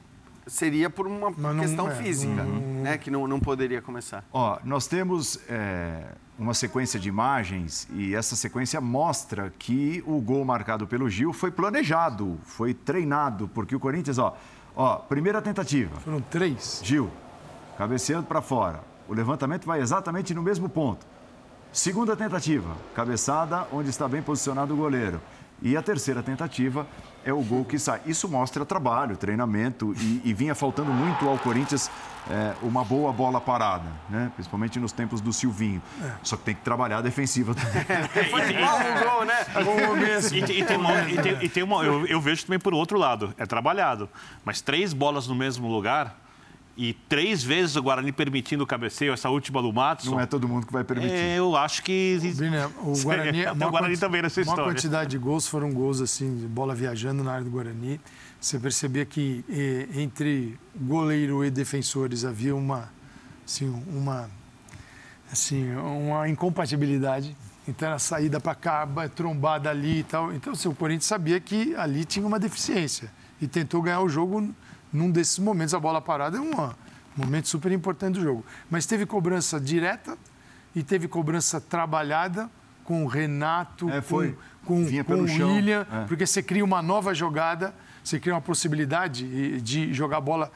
[0.48, 2.98] seria por uma não- questão é, física, né?
[2.98, 4.24] Que não, não poderia começar.
[4.32, 6.04] Ó, nós temos é,
[6.38, 11.50] uma sequência de imagens e essa sequência mostra que o gol marcado pelo Gil foi
[11.52, 14.38] planejado, foi treinado, porque o Corinthians, ó,
[14.76, 16.80] ó primeira tentativa, Foram três.
[16.84, 17.10] Gil,
[17.78, 18.82] cabeceando para fora.
[19.08, 21.06] O levantamento vai exatamente no mesmo ponto.
[21.76, 25.20] Segunda tentativa, cabeçada onde está bem posicionado o goleiro.
[25.62, 26.88] E a terceira tentativa
[27.26, 28.00] é o gol que sai.
[28.06, 31.92] Isso mostra trabalho, treinamento e, e vinha faltando muito ao Corinthians
[32.30, 34.32] é, uma boa bola parada, né?
[34.36, 35.82] principalmente nos tempos do Silvinho.
[36.24, 37.84] Só que tem que trabalhar a defensiva também.
[38.32, 39.36] Foi igual um gol, né?
[40.34, 42.74] E, tem- e tem uma, e tem- e tem uma- eu, eu vejo também por
[42.74, 44.10] outro lado, é trabalhado.
[44.46, 46.16] Mas três bolas no mesmo lugar
[46.78, 50.08] e três vezes o Guarani permitindo o cabeceio, essa última do Matos.
[50.08, 51.14] Não é todo mundo que vai permitir.
[51.14, 52.20] eu acho que.
[52.84, 54.74] O Guarani, maior o Guarani também nessa maior história.
[54.74, 58.00] quantidade de gols foram gols assim, de bola viajando na área do Guarani.
[58.42, 62.92] Você percebia que eh, entre goleiro e defensores havia uma,
[63.46, 64.30] assim, uma,
[65.32, 67.36] assim, uma incompatibilidade.
[67.68, 70.32] Então era saída para cá, ba- trombada ali e tal.
[70.34, 73.12] Então assim, o Corinthians sabia que ali tinha uma deficiência
[73.42, 74.54] e tentou ganhar o jogo
[74.96, 75.74] num desses momentos.
[75.74, 76.52] A bola parada é um
[77.16, 78.46] momento super importante do jogo.
[78.70, 80.18] Mas teve cobrança direta
[80.74, 82.50] e teve cobrança trabalhada
[82.84, 84.38] com o Renato, É, foi.
[84.64, 85.24] com, com, com o.
[85.24, 86.06] William, É.
[86.08, 87.74] porque você cria uma nova jogada,
[88.04, 90.52] você cria uma possibilidade de jogar a bola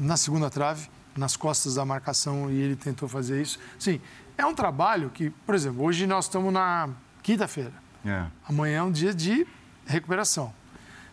[0.00, 3.58] na segunda trave, nas costas da marcação, e ele tentou fazer isso.
[3.78, 4.00] Sim,
[4.38, 6.88] é um trabalho que, por exemplo, hoje nós estamos na
[7.22, 7.72] quinta-feira.
[8.04, 8.24] É.
[8.48, 9.46] Amanhã é um dia de
[9.86, 10.52] recuperação.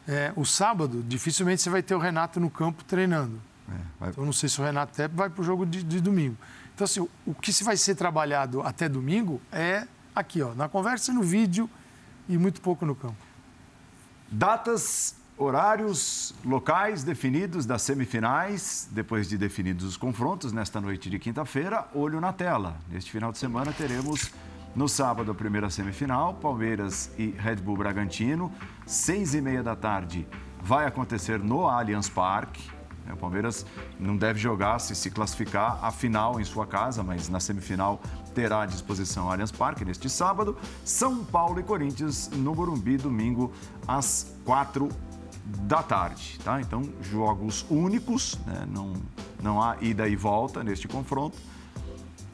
[0.08, 3.42] É, o sábado, dificilmente você vai ter o Renato no campo treinando.
[3.70, 6.00] É, vai- Então, não sei se o Renato até vai para o jogo de, de
[6.00, 6.38] domingo.
[6.74, 9.86] Então, assim, o- o que se vai ser trabalhado até domingo é
[10.16, 11.70] aqui, ó, na conversa, no vídeo
[12.30, 13.18] e muito pouco no campo.
[14.32, 21.86] Datas, horários, locais definidos das semifinais, depois de definidos os confrontos, nesta noite de quinta-feira,
[21.94, 22.78] olho na tela.
[22.90, 24.32] Neste final de semana teremos
[24.76, 28.52] no sábado a primeira semifinal, Palmeiras e Red Bull Bragantino,
[28.88, 30.26] seis e meia da tarde.
[30.64, 32.72] Vai acontecer no Allianz Parque.
[33.12, 33.66] O Palmeiras
[34.00, 38.02] não deve jogar se se classificar a final em sua casa, mas na semifinal
[38.34, 40.58] terá à disposição Allianz Parque neste sábado.
[40.84, 43.52] São Paulo e Corinthians no Morumbi, domingo,
[43.88, 44.90] às quatro
[45.46, 46.38] da tarde.
[46.44, 46.60] Tá?
[46.60, 48.68] Então, jogos únicos, né?
[48.70, 48.94] não,
[49.42, 51.38] não há ida e volta neste confronto.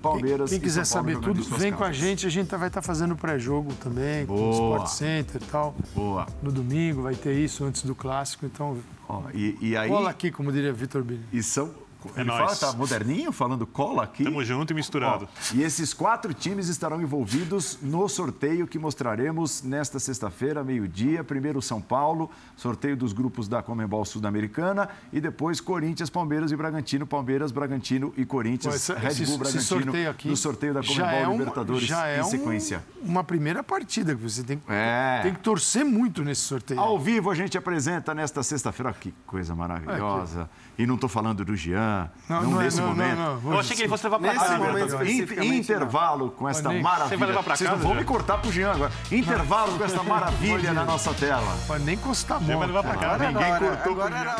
[0.04, 1.95] Palmeiras Quem e quiser saber tudo, vem com a casas.
[1.95, 2.28] gente.
[2.28, 4.76] A gente vai estar fazendo pré-jogo também, com o Boa.
[4.76, 5.74] Sport Center e tal.
[5.95, 6.28] Boa.
[6.41, 8.45] No domingo vai ter isso antes do clássico.
[8.45, 8.78] Então,
[9.08, 11.24] Ó, e, e aí, cola aqui, como diria Vitor Bini.
[11.32, 11.72] e são...
[12.16, 12.60] Ele nóis.
[12.60, 14.24] fala, tá moderninho, falando cola aqui.
[14.24, 15.28] Tamo junto e misturado.
[15.32, 21.24] Ó, e esses quatro times estarão envolvidos no sorteio que mostraremos nesta sexta-feira, meio-dia.
[21.24, 27.06] Primeiro São Paulo, sorteio dos grupos da Comembol Sul-Americana e depois Corinthians, Palmeiras e Bragantino,
[27.06, 31.10] Palmeiras, Bragantino e Corinthians, Essa- Red esse- Bull Bragantino sorteio aqui no sorteio da Comembol
[31.10, 32.84] é uma- Libertadores já é em um- sequência.
[33.01, 35.20] uma primeira partida que você tem, É.
[35.24, 36.80] tem que torcer muito nesse sorteio.
[36.80, 38.93] Ao vivo a gente apresenta nesta sexta-feira.
[38.93, 40.49] Que coisa maravilhosa.
[40.78, 41.93] E não estou falando do Jean,
[42.30, 43.20] não, é- nesse momento.
[43.46, 44.86] Eu achei que ele fosse levar pra Nesse casa.
[44.86, 47.10] especificamente, intervalo com esta nem- maravilha.
[47.10, 48.00] Você vai levar pra Vocês casa, não vão Jean?
[48.02, 48.91] me cortar pro Jean agora.
[49.12, 51.58] Intervalo com esta maravilha na nossa tela.
[51.68, 53.28] Pode nem encostar a Você vai levar pra casa.
[53.32, 54.36] Ninguém cortou agora com era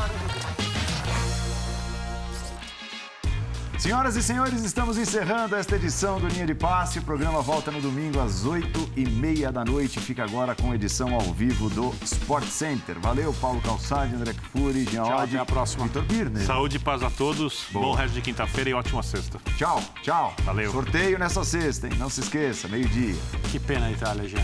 [3.84, 7.00] Senhoras e senhores, estamos encerrando esta edição do Linha de Passe.
[7.00, 10.00] O programa volta no domingo às 8 e meia da noite.
[10.00, 12.98] Fica agora com edição ao vivo do Sport Center.
[13.02, 15.84] Valeu, Paulo Calçade, André Kfouri, Jean Tchau, até a próxima.
[15.84, 16.46] Vitor Birner.
[16.46, 17.66] Saúde e paz a todos.
[17.74, 17.88] Boa.
[17.88, 19.38] Bom resto de quinta-feira e ótima sexta.
[19.58, 20.34] Tchau, tchau.
[20.46, 20.72] Valeu.
[20.72, 21.94] Sorteio nessa sexta, hein?
[22.00, 23.18] Não se esqueça, meio-dia.
[23.52, 24.40] Que pena a Itália, já.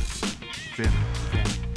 [0.76, 0.92] Pena.
[1.32, 1.69] Pena.